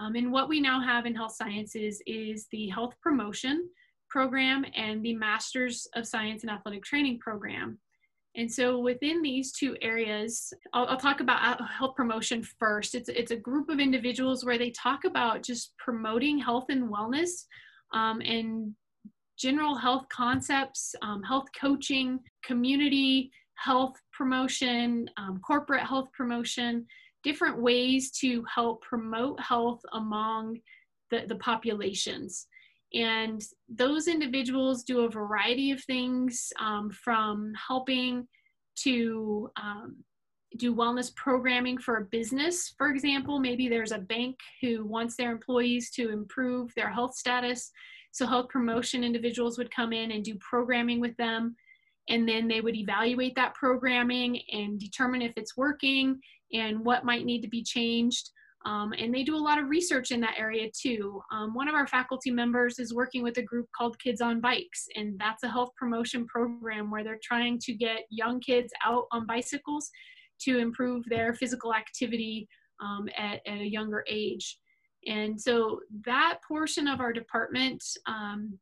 [0.00, 3.68] Um, and what we now have in health sciences is the health promotion
[4.08, 7.78] program and the Masters of Science and Athletic Training program.
[8.34, 12.94] And so within these two areas, I'll, I'll, talk about health promotion first.
[12.94, 17.44] It's, it's a group of individuals where they talk about just promoting health and wellness
[17.92, 18.74] um, and
[19.38, 23.30] general health concepts, um, health coaching, community
[23.62, 26.86] health promotion, um, corporate health promotion,
[27.22, 30.58] different ways to help promote health among
[31.10, 32.46] the, the populations.
[32.94, 38.26] And those individuals do a variety of things um, from helping
[38.84, 39.96] to um,
[40.56, 43.38] do wellness programming for a business, for example.
[43.38, 47.70] Maybe there's a bank who wants their employees to improve their health status.
[48.12, 51.56] So, health promotion individuals would come in and do programming with them.
[52.08, 56.18] And then they would evaluate that programming and determine if it's working
[56.52, 58.30] and what might need to be changed.
[58.66, 61.20] Um, and they do a lot of research in that area too.
[61.32, 64.86] Um, one of our faculty members is working with a group called Kids on Bikes,
[64.96, 69.26] and that's a health promotion program where they're trying to get young kids out on
[69.26, 69.88] bicycles
[70.40, 72.48] to improve their physical activity
[72.80, 74.58] um, at, at, a younger age.
[75.06, 78.58] And so that portion of our department um,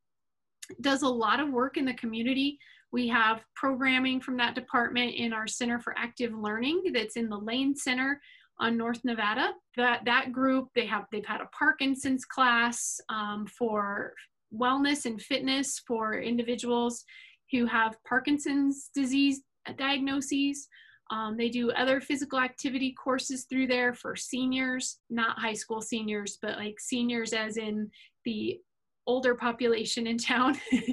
[0.80, 2.58] does a lot of work in the community.
[2.96, 7.36] We have programming from that department in our Center for Active Learning that's in the
[7.36, 8.18] Lane Center
[8.58, 9.52] on North Nevada.
[9.76, 14.14] That that group they have they've had a Parkinson's class um, for
[14.50, 17.04] wellness and fitness for individuals
[17.52, 19.42] who have Parkinson's disease
[19.76, 20.66] diagnoses.
[21.10, 26.38] Um, they do other physical activity courses through there for seniors, not high school seniors,
[26.40, 27.90] but like seniors as in
[28.24, 28.58] the
[29.06, 30.58] older population in town.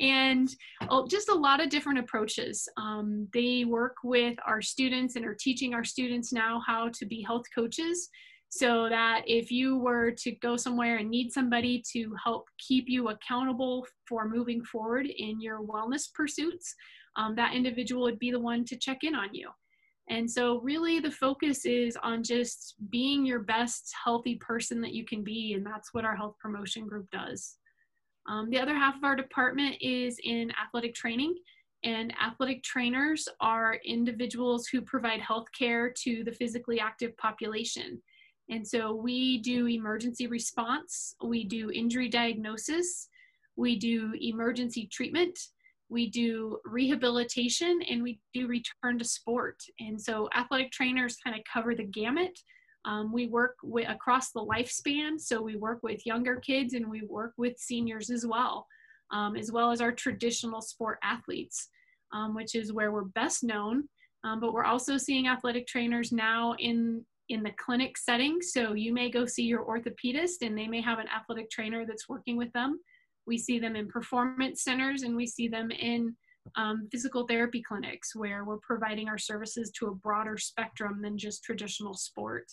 [0.00, 0.48] And
[0.88, 2.66] oh, just a lot of different approaches.
[2.78, 7.20] Um, they work with our students and are teaching our students now how to be
[7.20, 8.08] health coaches
[8.48, 13.08] so that if you were to go somewhere and need somebody to help keep you
[13.08, 16.74] accountable for moving forward in your wellness pursuits
[17.16, 19.48] um, that individual would be the one to check in on you
[20.10, 25.04] and so, really, the focus is on just being your best healthy person that you
[25.04, 27.58] can be, and that's what our health promotion group does.
[28.28, 31.36] Um, the other half of our department is in athletic training,
[31.84, 38.02] and athletic trainers are individuals who provide health care to the physically active population.
[38.50, 43.08] And so, we do emergency response, we do injury diagnosis,
[43.54, 45.38] we do emergency treatment
[45.90, 49.60] we do rehabilitation and we do return to sport.
[49.80, 52.38] And so athletic trainers kind of cover the gamut.
[52.84, 57.02] Um, we work with, across the lifespan, so we work with younger kids and we
[57.02, 58.66] work with seniors as well,
[59.10, 61.68] um, as well as our traditional sport athletes,
[62.12, 63.88] um, which is where we're best known.
[64.24, 68.42] Um, but we're also seeing athletic trainers now in in the clinic setting.
[68.42, 72.08] So you may go see your orthopedist and they may have an athletic trainer that's
[72.08, 72.80] working with them.
[73.30, 76.16] We see them in performance centers and we see them in
[76.56, 81.44] um, physical therapy clinics where we're providing our services to a broader spectrum than just
[81.44, 82.46] traditional sport.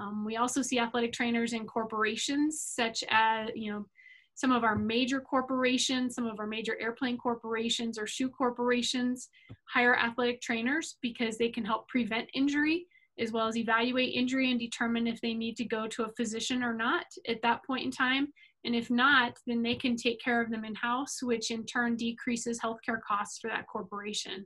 [0.00, 3.84] Um, we also see athletic trainers in corporations such as, you know,
[4.36, 9.28] some of our major corporations, some of our major airplane corporations or shoe corporations
[9.74, 12.86] hire athletic trainers because they can help prevent injury
[13.18, 16.62] as well as evaluate injury and determine if they need to go to a physician
[16.62, 18.28] or not at that point in time
[18.66, 21.96] and if not, then they can take care of them in house, which in turn
[21.96, 24.44] decreases healthcare costs for that corporation.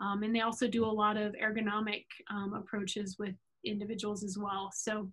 [0.00, 4.70] Um, and they also do a lot of ergonomic um, approaches with individuals as well.
[4.72, 5.10] So,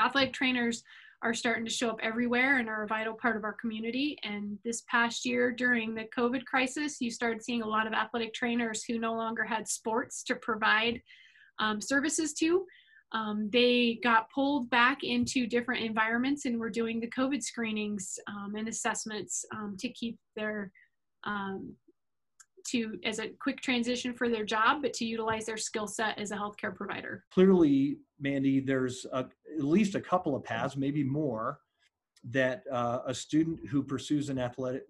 [0.00, 0.82] athletic trainers
[1.22, 4.18] are starting to show up everywhere and are a vital part of our community.
[4.22, 8.32] And this past year, during the COVID crisis, you started seeing a lot of athletic
[8.32, 11.00] trainers who no longer had sports to provide
[11.58, 12.64] um, services to
[13.12, 18.54] um, they got pulled back into different environments and were doing the COVID screenings um,
[18.56, 20.72] and assessments um, to keep their
[21.24, 21.74] um,
[22.68, 26.30] to as a quick transition for their job, but to utilize their skill set as
[26.30, 27.24] a healthcare provider.
[27.32, 31.58] Clearly, Mandi, there's a, at least a couple of paths, maybe more,
[32.30, 34.84] that uh, a student who pursues an athletic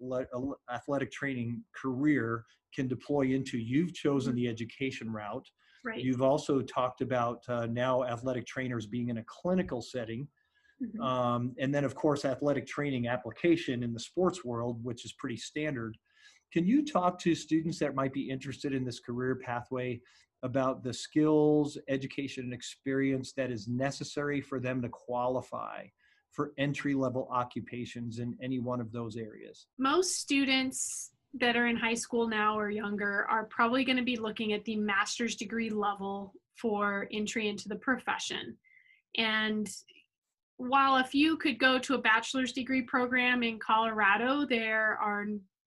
[0.71, 3.57] athletic training career can deploy into.
[3.57, 4.43] You've chosen mm-hmm.
[4.43, 5.47] the education route.
[5.83, 5.99] Right.
[5.99, 10.27] You've also talked about uh, now athletic trainers being in a clinical setting.
[10.81, 11.01] Mm-hmm.
[11.01, 15.37] Um, and then, of course, athletic training application in the sports world, which is pretty
[15.37, 15.97] standard.
[16.51, 19.99] Can you talk to students that might be interested in this career pathway
[20.43, 25.85] about the skills, education, and experience that is necessary for them to qualify
[26.31, 29.67] for entry level occupations in any one of those areas?
[29.79, 34.17] Most students that are in high school now or younger are probably going to be
[34.17, 38.55] looking at the master's degree level for entry into the profession.
[39.17, 39.67] And
[40.57, 45.25] while a few could go to a bachelor's degree program in Colorado, there are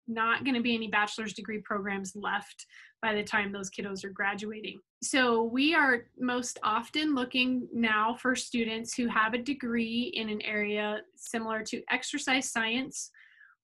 [0.08, 2.66] not going to be any bachelor's degree programs left
[3.02, 4.80] by the time those kiddos are graduating.
[5.02, 10.40] So we are most often looking now for students who have a degree in an
[10.42, 13.10] area similar to exercise science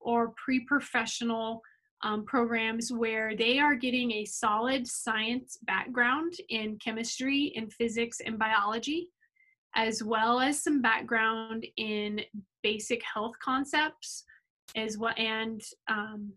[0.00, 1.62] or pre-professional
[2.02, 8.38] um, programs where they are getting a solid science background in chemistry and physics and
[8.38, 9.08] biology
[9.74, 12.20] as well as some background in
[12.62, 14.24] basic health concepts
[14.76, 16.32] as well and um,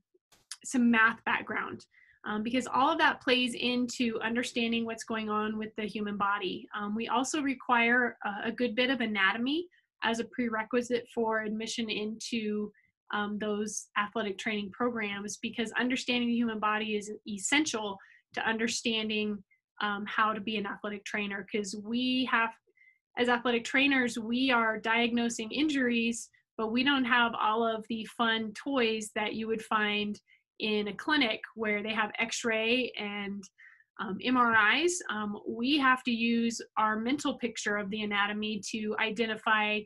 [0.63, 1.85] some math background
[2.25, 6.67] um, because all of that plays into understanding what's going on with the human body.
[6.75, 9.67] Um, we also require a, a, good bit of anatomy
[10.03, 12.71] as a prerequisite for admission into
[13.13, 17.97] um, those athletic training programs because understanding the human body is essential
[18.33, 19.43] to understanding
[19.81, 22.49] um, how to be an athletic trainer because we have
[23.17, 28.51] as athletic trainers we are diagnosing injuries but we don't have all of the fun
[28.53, 30.19] toys that you would find
[30.59, 33.43] in a clinic where they have x-ray and
[33.99, 39.79] um, MRIs, um, we have to use our mental picture of the anatomy to identify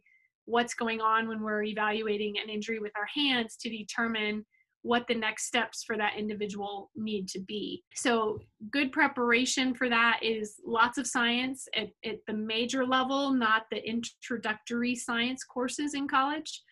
[0.49, 4.45] what's going on when we're evaluating an injury with our hands to determine
[4.81, 7.83] what the next steps for that individual need to be.
[7.95, 8.39] So,
[8.71, 13.85] good preparation for that is lots of science at, at the major level, not the
[13.85, 16.63] introductory science courses in college.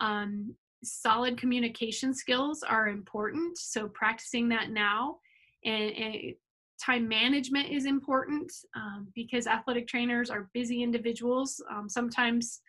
[0.00, 3.58] Um, solid communication skills are important.
[3.58, 5.18] So practicing that now
[5.64, 6.34] and, and
[6.82, 11.62] time management is important um, because athletic trainers are busy individuals.
[11.70, 12.60] Um, sometimes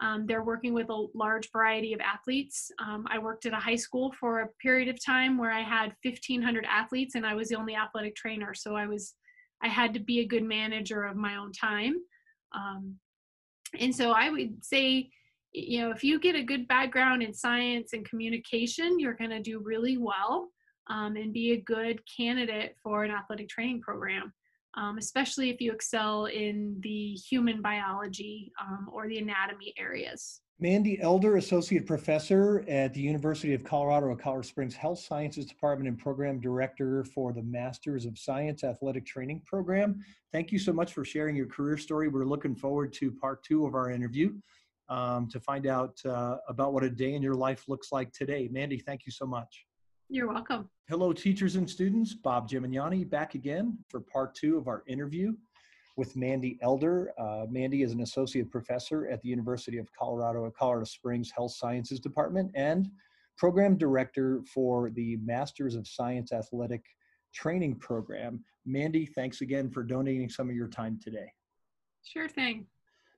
[0.00, 2.70] um, they're working with a large variety of athletes.
[2.78, 5.94] Um, I worked at a high school for a period of time where I had
[6.02, 8.54] 1,500 athletes and I was the only athletic trainer.
[8.54, 9.14] So I was,
[9.62, 11.96] I had to be a good manager of my own time.
[12.54, 12.96] Um,
[13.78, 15.10] and so I would say
[15.52, 19.40] you know, if you get a good background in science and communication, you're going to
[19.40, 20.48] do really well
[20.88, 24.32] um, and be a good candidate for an athletic training program,
[24.74, 30.40] um, especially if you excel in the human biology um, or the anatomy areas.
[30.60, 35.88] Mandi Elder, Associate Professor at the University of Colorado at Colorado Springs Health Sciences Department
[35.88, 40.04] and Program Director for the Masters of Science Athletic Training Program.
[40.32, 42.08] Thank you so much for sharing your career story.
[42.08, 44.34] We're looking forward to part two of our interview
[44.90, 48.46] um, to find out uh, about what a day in your life looks like today.
[48.52, 49.64] Mandi, thank you so much.
[50.12, 50.68] You're welcome.
[50.88, 52.14] Hello, teachers and students.
[52.14, 55.34] Bob Gimignani back again for part two of our interview
[55.96, 57.12] with Mandi Elder.
[57.16, 61.52] Uh, Mandi is an associate professor at the University of Colorado at Colorado Springs Health
[61.52, 62.90] Sciences Department and
[63.38, 66.84] program director for the Masters of Science Athletic
[67.32, 68.44] Training Program.
[68.66, 71.32] Mandi, thanks again for donating some of your time today.
[72.02, 72.66] Sure thing.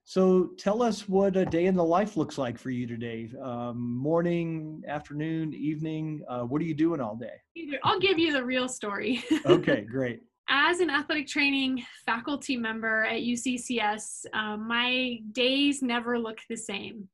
[0.05, 3.31] So tell us what a day in the life looks like for you today.
[3.41, 6.21] Um, morning, afternoon, evening.
[6.27, 7.41] Uh, what are you doing all day?
[7.83, 9.23] I'll give you the real story.
[9.45, 10.21] okay, great.
[10.49, 17.07] As an athletic training faculty member at UCCS, um, my days never look the same.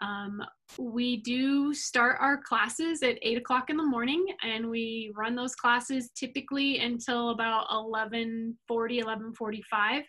[0.00, 0.42] Um,
[0.78, 5.54] we do start our classes at 8 o'clock in the morning and we run those
[5.54, 10.02] classes typically until about 11.40 11.45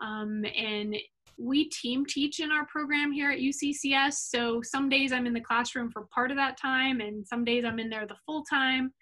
[0.00, 0.96] um, and
[1.38, 4.14] we team teach in our program here at UCCS.
[4.14, 7.64] So some days I'm in the classroom for part of that time, and some days
[7.64, 8.92] I'm in there the full time,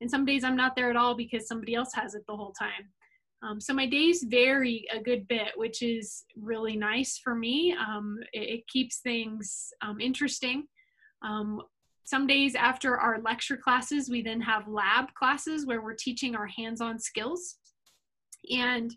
[0.00, 2.52] and some days I'm not there at all because somebody else has it the whole
[2.52, 2.88] time.
[3.42, 7.76] Um, so my days vary a good bit, which is really nice for me.
[7.78, 10.64] Um, it, it, keeps things um, interesting.
[11.22, 11.60] Um,
[12.04, 16.46] some days after our lecture classes, we then have lab classes where we're teaching our
[16.46, 17.56] hands-on skills.
[18.50, 18.94] And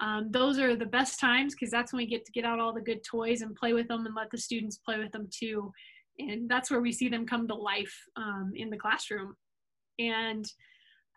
[0.00, 2.72] um, those are the best times because that's when we get to get out all
[2.72, 5.72] the good toys and play with them and let the students play with them too.
[6.18, 9.34] And that's where we see them come to life um, in the classroom.
[9.98, 10.46] And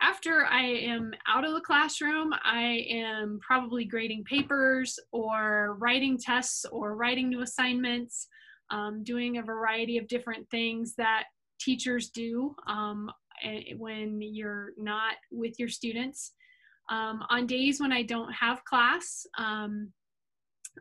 [0.01, 6.65] after I am out of the classroom, I am probably grading papers or writing tests
[6.71, 8.27] or writing new assignments,
[8.71, 11.25] um, doing a variety of different things that
[11.59, 13.11] teachers do um,
[13.77, 16.33] when you're not with your students.
[16.91, 19.91] Um, on days when I don't have class, um,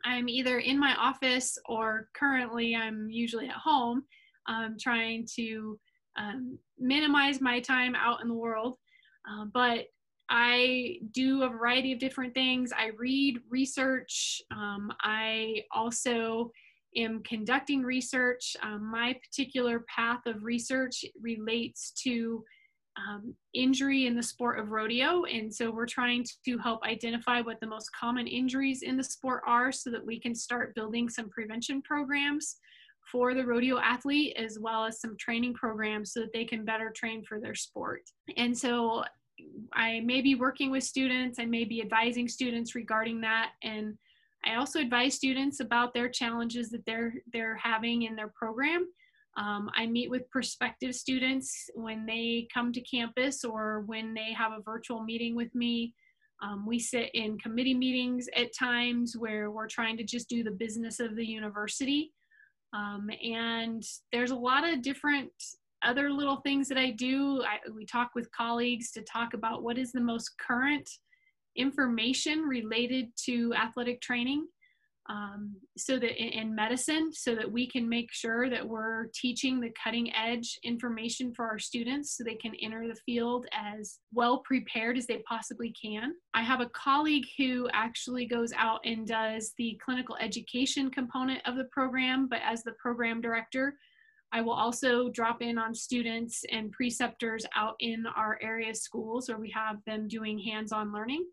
[0.04, 4.02] I'm either in my office or currently I'm usually at home
[4.48, 5.78] um, trying to
[6.18, 8.76] um, minimize my time out in the world.
[9.30, 9.86] Uh, but
[10.28, 12.72] I do a variety of different things.
[12.76, 14.42] I read research.
[14.52, 16.50] Um, I also
[16.96, 18.56] am conducting research.
[18.62, 22.44] Um, my particular path of research relates to
[22.96, 25.24] um, injury in the sport of rodeo.
[25.24, 29.42] And so we're trying to help identify what the most common injuries in the sport
[29.46, 32.56] are so that we can start building some prevention programs
[33.10, 36.92] for the rodeo athlete as well as some training programs so that they can better
[36.94, 38.02] train for their sport.
[38.36, 39.04] And so
[39.72, 43.52] I may be working with students, I may be advising students regarding that.
[43.62, 43.96] And
[44.44, 48.86] I also advise students about their challenges that they're they're having in their program
[49.36, 54.52] um, I meet with prospective students when they come to campus or when they have
[54.52, 55.94] a virtual meeting with me.
[56.42, 60.50] Um, we sit in committee meetings at times where we're trying to just do the
[60.50, 62.12] business of the university.
[62.72, 65.30] Um, and there's a lot of different
[65.82, 67.42] other little things that I do.
[67.42, 70.88] I, we talk with colleagues to talk about what is the most current
[71.56, 74.46] information related to athletic training
[75.10, 79.58] um, so that in, in, medicine so that we can make sure that we're teaching
[79.58, 84.38] the cutting edge information for our students so they can enter the field as well
[84.44, 86.12] prepared as they possibly can.
[86.34, 91.56] I have a colleague who actually goes out and does the clinical education component of
[91.56, 93.74] the program but as the program director
[94.32, 99.38] I will also drop in on students and preceptors out in our area schools where
[99.38, 101.24] we have them doing hands on learning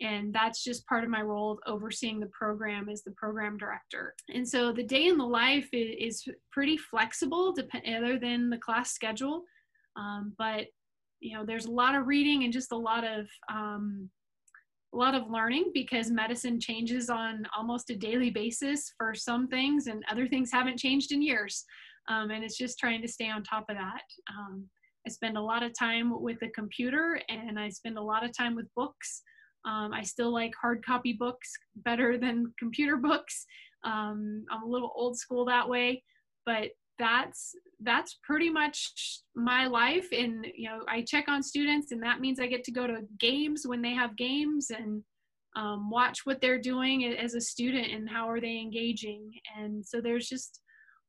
[0.00, 4.14] and that's just part of my role of overseeing the program as the program director.
[4.32, 7.52] And so the day in the life is, pretty flexible
[7.86, 9.42] other than the class schedule.
[9.96, 10.66] Um, but
[11.20, 14.08] you know there's a lot of reading and just a lot of um,
[14.94, 19.88] a lot of learning because medicine changes on almost a daily basis for some things
[19.88, 21.64] and other things haven't changed in years.
[22.08, 24.02] Um, and it's just trying to stay on top of that.
[24.30, 24.68] Um,
[25.06, 28.36] i spend a lot of time with the computer and i spend a lot of
[28.36, 29.22] time with books
[29.64, 33.46] um, I still like hard copy books better than computer books.
[33.84, 36.02] Um, I'm a little old school that way,
[36.46, 38.92] but that's that's pretty much
[39.34, 40.06] my life.
[40.12, 43.02] And you know, I check on students, and that means I get to go to
[43.18, 45.02] games when they have games and
[45.56, 49.30] um, watch what they're doing as a student and how are they engaging.
[49.56, 50.60] And so there's just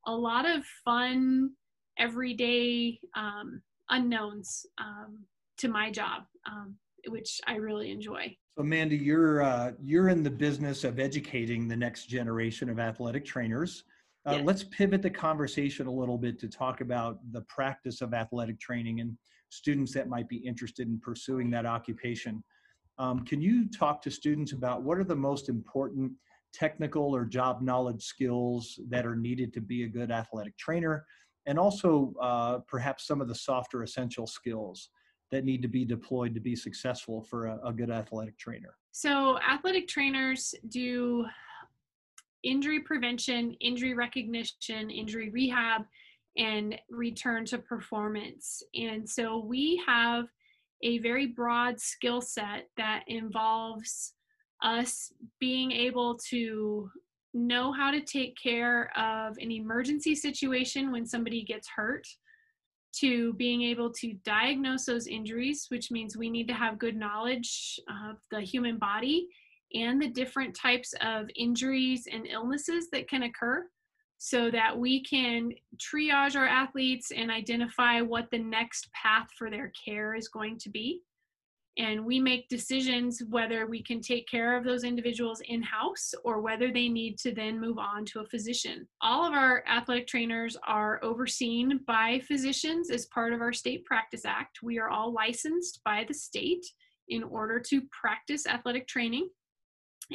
[0.07, 1.51] a lot of fun
[1.97, 5.19] everyday um, unknowns um,
[5.57, 6.75] to my job, um,
[7.07, 8.35] which I really enjoy.
[8.55, 13.25] So Amanda, you're uh, you're in the business of educating the next generation of athletic
[13.25, 13.83] trainers.
[14.25, 14.45] Uh, yes.
[14.45, 19.01] Let's pivot the conversation a little bit to talk about the practice of athletic training
[19.01, 19.17] and
[19.49, 22.43] students that might be interested in pursuing that occupation.
[22.97, 26.13] Um, can you talk to students about what are the most important
[26.53, 31.05] technical or job knowledge skills that are needed to be a good athletic trainer,
[31.45, 34.91] and also uh, perhaps some of the softer essential skills
[35.35, 38.77] that need to be deployed to be successful for a, a good athletic trainer?
[38.91, 41.25] So, athletic trainers do
[42.43, 45.83] injury prevention, injury recognition, injury rehab,
[46.37, 48.63] and return to performance.
[48.73, 50.25] And so, we have
[50.83, 54.13] a very broad skill set that involves
[54.63, 56.89] us being able to
[57.33, 62.07] know how to take care of an emergency situation when somebody gets hurt
[62.99, 67.79] to being able to diagnose those injuries, which means we need to have good knowledge
[67.89, 69.27] of the human body
[69.73, 73.65] and the different types of injuries and illnesses that can occur
[74.17, 79.71] so that we can triage our athletes and identify what the next path for their
[79.83, 81.01] care is going to be
[81.77, 86.39] and we make decisions whether we can take care of those individuals in house or
[86.39, 88.87] whether they need to then move on to a physician.
[89.01, 94.23] All of our athletic trainers are overseen by physicians as part of our State Practice
[94.23, 94.59] Act.
[94.63, 96.65] We are all licensed by the state
[97.09, 99.29] in order to practice athletic training.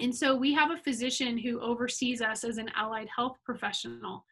[0.01, 4.25] And so we have a physician who oversees us as an allied health professional.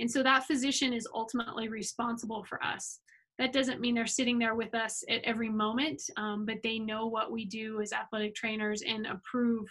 [0.00, 2.98] And so that physician is ultimately responsible for us
[3.38, 7.06] that doesn't mean they're sitting there with us at every moment, um, but they know
[7.06, 9.66] what we do as athletic trainers and approve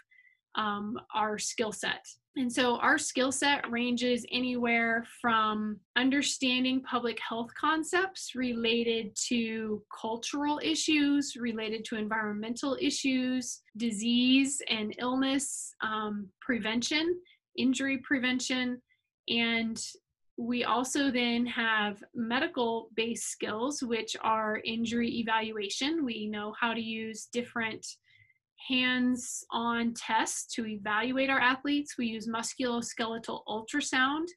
[0.55, 2.05] um, our skill set.
[2.35, 10.59] And so our skill set ranges anywhere from understanding public health concepts related to cultural
[10.63, 17.15] issues, related to environmental issues, disease and illness um, prevention,
[17.55, 18.81] injury prevention,
[19.29, 19.79] and
[20.37, 26.03] we also then have medical based skills, which are injury evaluation.
[26.03, 27.85] We know how to use different
[28.67, 31.97] hands on tests to evaluate our athletes.
[31.97, 34.27] We use musculoskeletal ultrasound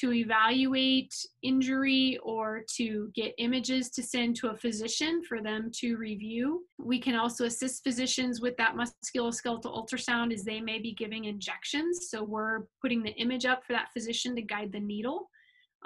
[0.00, 5.96] to evaluate injury or to get images to send to a physician for them to
[5.96, 6.64] review.
[6.78, 12.08] We can also assist physicians with that musculoskeletal ultrasound as they may be giving injections.
[12.10, 15.28] So we're putting the image up for that physician to guide the needle.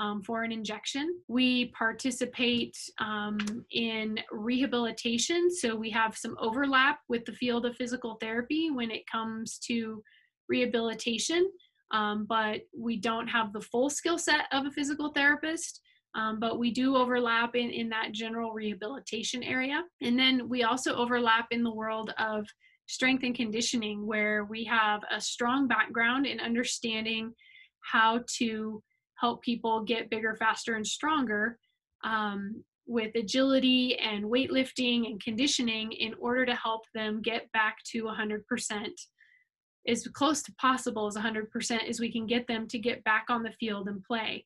[0.00, 1.20] um, for an injection.
[1.28, 3.38] We participate um,
[3.70, 9.06] in rehabilitation, so we have some overlap with the field of physical therapy when it
[9.06, 10.02] comes to
[10.48, 11.50] rehabilitation,
[11.92, 15.80] um, but we don't have the full skill set of a physical therapist.
[16.14, 19.84] Um, but we do overlap in, in that general rehabilitation area.
[20.02, 22.46] And then we also overlap in the world of
[22.86, 27.32] strength and conditioning, where we have a strong background in understanding
[27.82, 28.82] how to
[29.20, 31.58] help people get bigger, faster, and stronger
[32.02, 38.04] um, with agility and weightlifting and conditioning in order to help them get back to
[38.04, 38.40] 100%
[39.86, 43.42] as close to possible as 100% as we can get them to get back on
[43.42, 44.44] the field and play.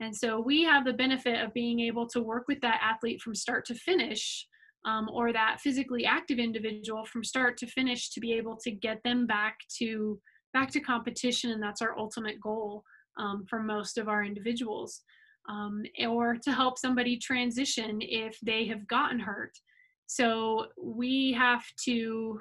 [0.00, 3.34] And so we have the benefit of being able to work with that athlete from
[3.34, 4.46] start to finish,
[4.84, 9.00] um, or that physically active individual from start to finish to be able to get
[9.04, 10.20] them back to
[10.52, 12.84] back to competition, and that's our ultimate goal
[13.16, 15.02] um, for most of our individuals.
[15.48, 19.50] Um, or to help somebody transition if they have gotten hurt.
[20.06, 22.40] So we have to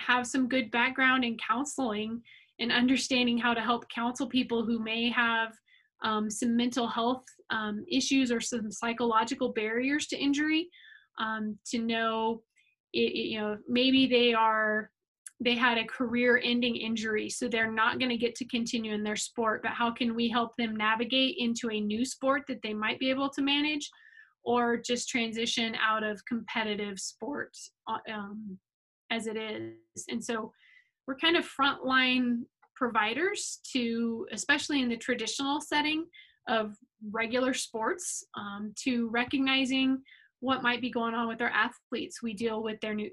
[0.00, 2.20] have some good background in counseling
[2.58, 5.52] and understanding how to help counsel people who may have
[6.02, 10.68] um, some mental health um, issues or some psychological barriers to injury
[11.18, 12.42] um, to know
[12.92, 14.90] it, you know maybe they are
[15.42, 19.02] they had a career ending injury so they're not going to get to continue in
[19.02, 22.74] their sport but how can we help them navigate into a new sport that they
[22.74, 23.88] might be able to manage
[24.44, 28.58] or just transition out of competitive sports uh, um,
[29.10, 30.52] as it is and so
[31.06, 32.42] we're kind of frontline
[32.76, 36.06] providers to, especially in the traditional setting
[36.48, 36.74] of
[37.10, 40.00] regular sports, um, to recognizing
[40.40, 42.22] what might be going on with our athletes.
[42.22, 43.10] We deal with their new,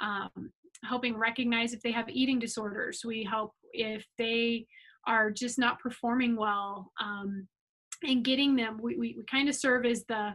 [0.00, 0.52] um,
[0.84, 3.02] helping recognize if they have eating disorders.
[3.04, 4.66] We help if they
[5.06, 7.46] are just not performing well um,
[8.02, 8.78] and getting them.
[8.80, 10.32] We, we, we kind of serve as the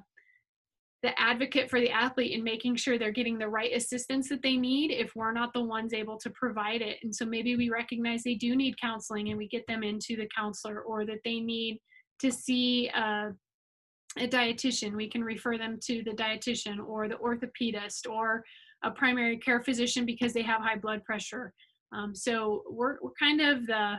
[1.06, 4.58] the advocate for the athlete in making sure they're getting the right assistance that they
[4.58, 6.98] need if we're not the ones able to provide it.
[7.04, 10.28] And so maybe we recognize they do need counseling and we get them into the
[10.36, 11.80] counselor or that they need
[12.22, 13.32] to see a,
[14.18, 14.96] a dietitian.
[14.96, 18.44] We can refer them to the dietitian or the orthopedist or
[18.84, 21.54] a primary care physician because they have high blood pressure.
[21.94, 23.98] Um, so we're, we're kind of the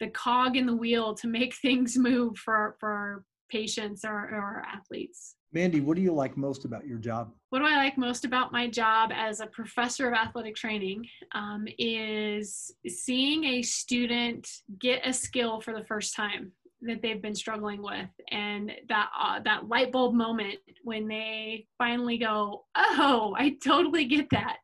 [0.00, 4.36] the cog in the wheel to make things move for, for our patients or, or
[4.36, 5.36] our athletes.
[5.54, 7.32] Mandi, what do you like most about your job?
[7.50, 11.66] What do I like most about my job as a professor of athletic training um,
[11.78, 14.50] is seeing a student
[14.80, 16.50] get a skill for the first time
[16.82, 22.18] that they've been struggling with, and that uh, that light bulb moment when they finally
[22.18, 24.56] go, "Oh, I totally get that."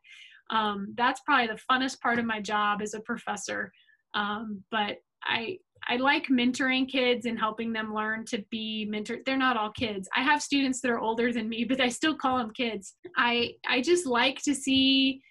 [0.51, 3.73] Um, that's probably the funnest part of my job as a professor.
[4.15, 5.59] Um, but I
[5.89, 9.25] I like mentoring kids and helping them learn to be mentored.
[9.25, 10.09] They're not all kids.
[10.17, 12.95] I have students that are older than me, but I still call them kids.
[13.17, 15.23] I I just like to see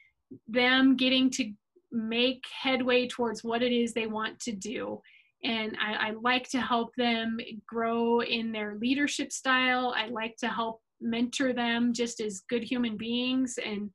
[0.48, 1.52] them getting to
[1.92, 5.02] make headway towards what it is they want to do.
[5.44, 9.94] And I, I like to help them grow in their leadership style.
[9.96, 13.90] I like to help mentor them just as good human beings and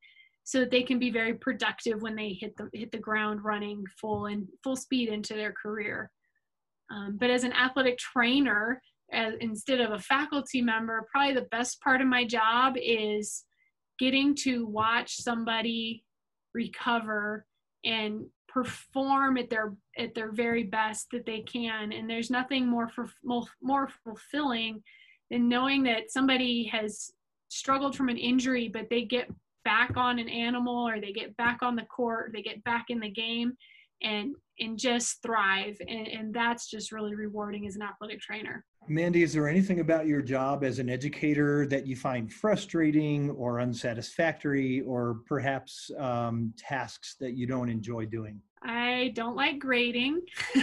[0.44, 3.84] so that they can be very productive when they hit the hit the ground running
[4.00, 6.10] full and full speed into their career.
[6.90, 8.80] Um, but as an athletic trainer,
[9.12, 13.44] as, instead of a faculty member, probably the best part of my job is
[13.98, 16.04] getting to watch somebody
[16.54, 17.46] recover
[17.84, 21.92] and perform at their at their very best that they can.
[21.92, 24.82] And there's nothing more for more, more fulfilling
[25.30, 27.10] than knowing that somebody has
[27.48, 29.30] struggled from an injury but they get
[29.64, 32.98] back on an animal or they get back on the court they get back in
[32.98, 33.52] the game
[34.02, 35.76] and and just thrive.
[35.80, 38.64] And, and that's just really rewarding as an athletic trainer.
[38.86, 43.60] Mandi is there anything about your job as an educator that you find frustrating or
[43.60, 48.40] unsatisfactory or perhaps um, tasks that you don't enjoy doing?
[48.62, 50.22] I don't like grading.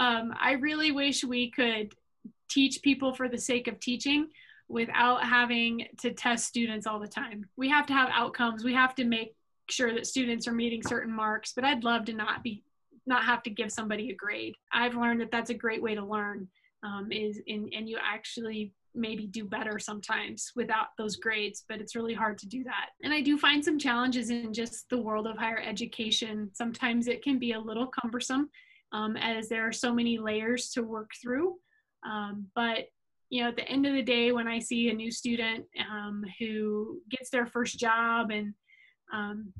[0.00, 1.92] Um, i really wish we could
[2.48, 4.28] teach people for the sake of teaching
[4.68, 7.44] without having to test students all the time.
[7.56, 8.64] We have to have outcomes.
[8.64, 9.34] We have to make
[9.70, 12.64] sure that students are meeting certain marks, but I'd love to not be
[13.06, 14.54] not have to give somebody a grade.
[14.72, 16.48] I've learned that that's a great way to learn
[16.84, 21.94] um, is in, and you actually maybe do better sometimes without those grades, but it's
[21.94, 22.90] really hard to do that.
[23.02, 26.50] And I do find some challenges in just the world of higher education.
[26.52, 28.50] Sometimes it can be a little cumbersome
[28.92, 31.56] um, as there are so many layers to work through.
[32.04, 32.86] Um, but
[33.28, 36.24] you know, at the end of the day, when I see a new student um,
[36.40, 38.54] who gets their first job and
[39.12, 39.52] um,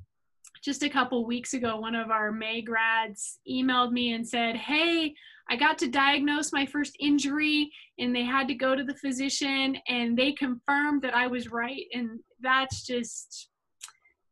[0.63, 5.15] just a couple weeks ago, one of our May grads emailed me and said, Hey,
[5.49, 9.77] I got to diagnose my first injury and they had to go to the physician
[9.89, 11.87] and they confirmed that I was right.
[11.93, 13.49] And that's just,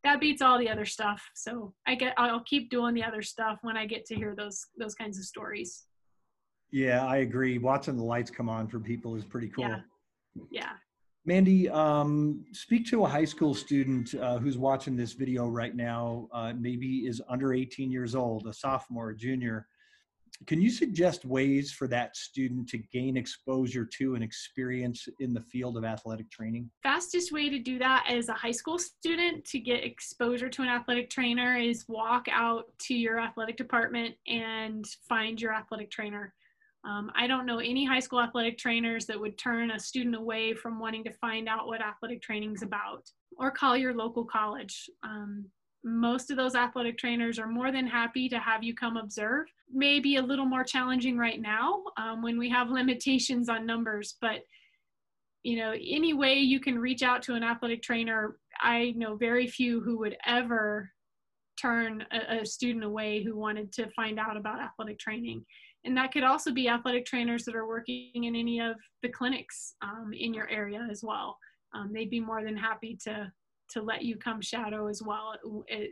[0.03, 1.21] that beats all the other stuff.
[1.35, 4.65] So I get, I'll keep doing the other stuff when I get to hear those,
[4.77, 5.85] those kinds of stories.
[6.71, 7.57] Yeah, I agree.
[7.57, 9.65] Watching the lights come on for people is pretty cool.
[9.65, 9.79] Yeah.
[10.51, 10.71] Yeah.
[11.29, 16.27] Mandi, um, speak to a high school student uh, who's watching this video right now,
[16.33, 19.67] uh, maybe is under 18 years old, a sophomore, a junior.
[20.47, 25.41] Can you suggest ways for that student to gain exposure to and experience in the
[25.41, 26.67] field of athletic training?
[26.81, 30.67] Fastest way to do that as a high school student to get exposure to an
[30.67, 36.33] athletic trainer is walk out to your athletic department and find your athletic trainer.
[36.85, 40.53] Um, I don't know any high school athletic trainers that would turn a student away
[40.53, 44.89] from wanting to find out what athletic training is about or call your local college.
[45.03, 45.45] Um,
[45.83, 49.47] most of those athletic trainers are more than happy to have you come observe.
[49.71, 54.43] Maybe a little more challenging right now um, when we have limitations on numbers, but
[55.43, 59.47] you know, any way you can reach out to an athletic trainer, I know very
[59.47, 60.91] few who would ever
[61.59, 65.45] turn a, a student away who wanted to find out about athletic training
[65.85, 69.75] and that could also be athletic trainers that are working in any of the clinics
[69.81, 71.37] um, in your area as well.
[71.73, 73.31] Um, they'd be more than happy to
[73.71, 75.33] to let you come shadow as well
[75.67, 75.91] it, it,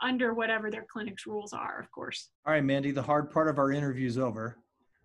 [0.00, 2.30] under whatever their clinic's rules are, of course.
[2.46, 4.56] All right, Mandi, the hard part of our interview is over.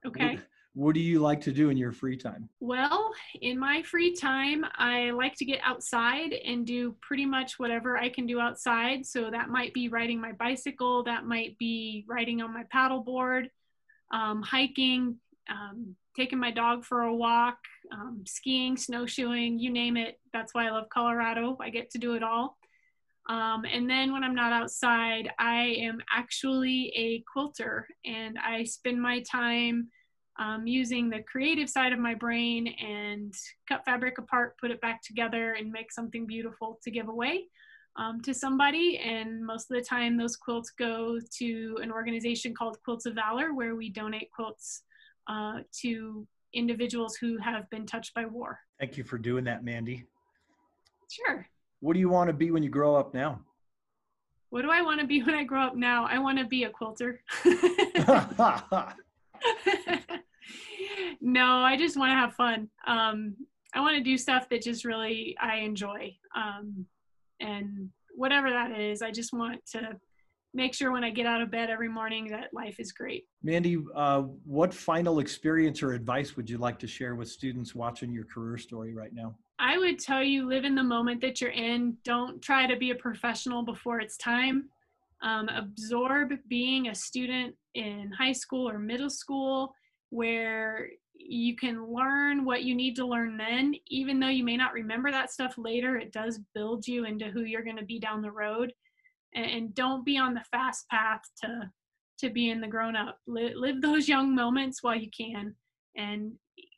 [0.05, 0.36] Okay.
[0.36, 0.43] What,
[0.76, 2.47] what do you like to do in your free time?
[2.61, 3.11] Well,
[3.41, 8.07] in my free time, I like to get outside and do pretty much whatever I
[8.07, 9.05] can do outside.
[9.05, 13.47] So that might be riding my bicycle, that might be riding on my paddleboard
[14.11, 15.17] um, hiking,
[15.49, 17.57] um, taking my dog for a walk,
[17.91, 20.19] um, skiing, snowshoeing, you name it.
[20.33, 21.57] That's why I love Colorado.
[21.61, 22.57] I get to do it all.
[23.27, 29.01] Um, and then when I'm not outside, I am actually a quilter and I spend
[29.01, 29.89] my time
[30.37, 33.33] um, using the creative side of my brain and
[33.67, 37.45] cut fabric apart, put it back together, and make something beautiful to give away
[37.97, 38.97] um, to somebody.
[38.97, 43.53] And most of the time, those quilts go to an organization called Quilts of Valor,
[43.53, 44.83] where we donate quilts
[45.27, 48.59] uh, to individuals who have been touched by war.
[48.79, 50.05] Thank you for doing that, Mandi.
[51.09, 51.47] Sure.
[51.79, 53.41] What do you want to be when you grow up now?
[54.49, 56.05] What do I want to be when I grow up now?
[56.05, 57.21] I want to be a quilter.
[61.21, 62.69] no, I just want to have fun.
[62.87, 63.35] Um,
[63.73, 66.15] I want to do stuff that just really I enjoy.
[66.35, 66.85] Um,
[67.39, 69.89] and whatever that is i just want to
[70.53, 73.25] make sure when i get out of bed every morning that life is great.
[73.43, 78.13] Mandi uh, what final experience or advice would you like to share with students watching
[78.13, 79.36] your career story right now?
[79.59, 81.97] I would tell you live in the moment that you're in.
[82.03, 84.69] Don't try to be a professional before it's time.
[85.21, 89.73] Um, absorb being a student in high school or middle school
[90.09, 93.74] where you can learn what you need to learn then.
[93.88, 97.41] Even though you may not remember that stuff later it does build you into who
[97.41, 98.74] you're going to be down the road.
[99.34, 101.70] And, and, don't be on the fast path to
[102.20, 103.18] to being the grown up.
[103.28, 105.53] Live, live those young moments while you can
[105.97, 106.32] and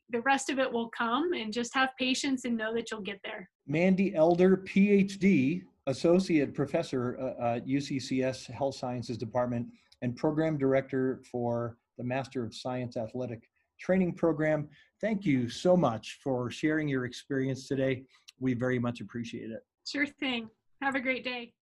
[0.09, 3.19] the rest of it will come and just have patience and know that you'll get
[3.23, 3.49] there.
[3.67, 9.67] Mandi elder phd associate professor uh, at uccs health sciences department
[10.01, 14.67] and program director for the master of science athletic training program.
[15.01, 18.03] Thank you so much for sharing your experience today.
[18.39, 19.65] We very much appreciate it.
[19.85, 20.49] Sure thing.
[20.81, 21.53] Have a great day.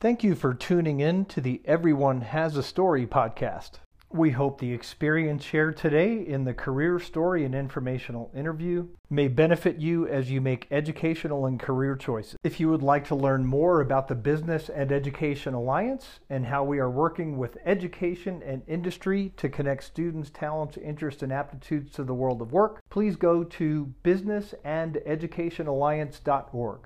[0.00, 3.72] Thank you for tuning in to the Everyone Has a Story podcast.
[4.12, 9.76] We hope the experience shared today in the career story and informational interview may benefit
[9.76, 12.36] you as you make educational and career choices.
[12.42, 16.64] If you would like to learn more about the Business and Education Alliance and how
[16.64, 22.02] we are working with education and industry to connect students' talents, interests, and aptitudes to
[22.02, 26.80] the world of work, please go to businessandeducationalliance.org.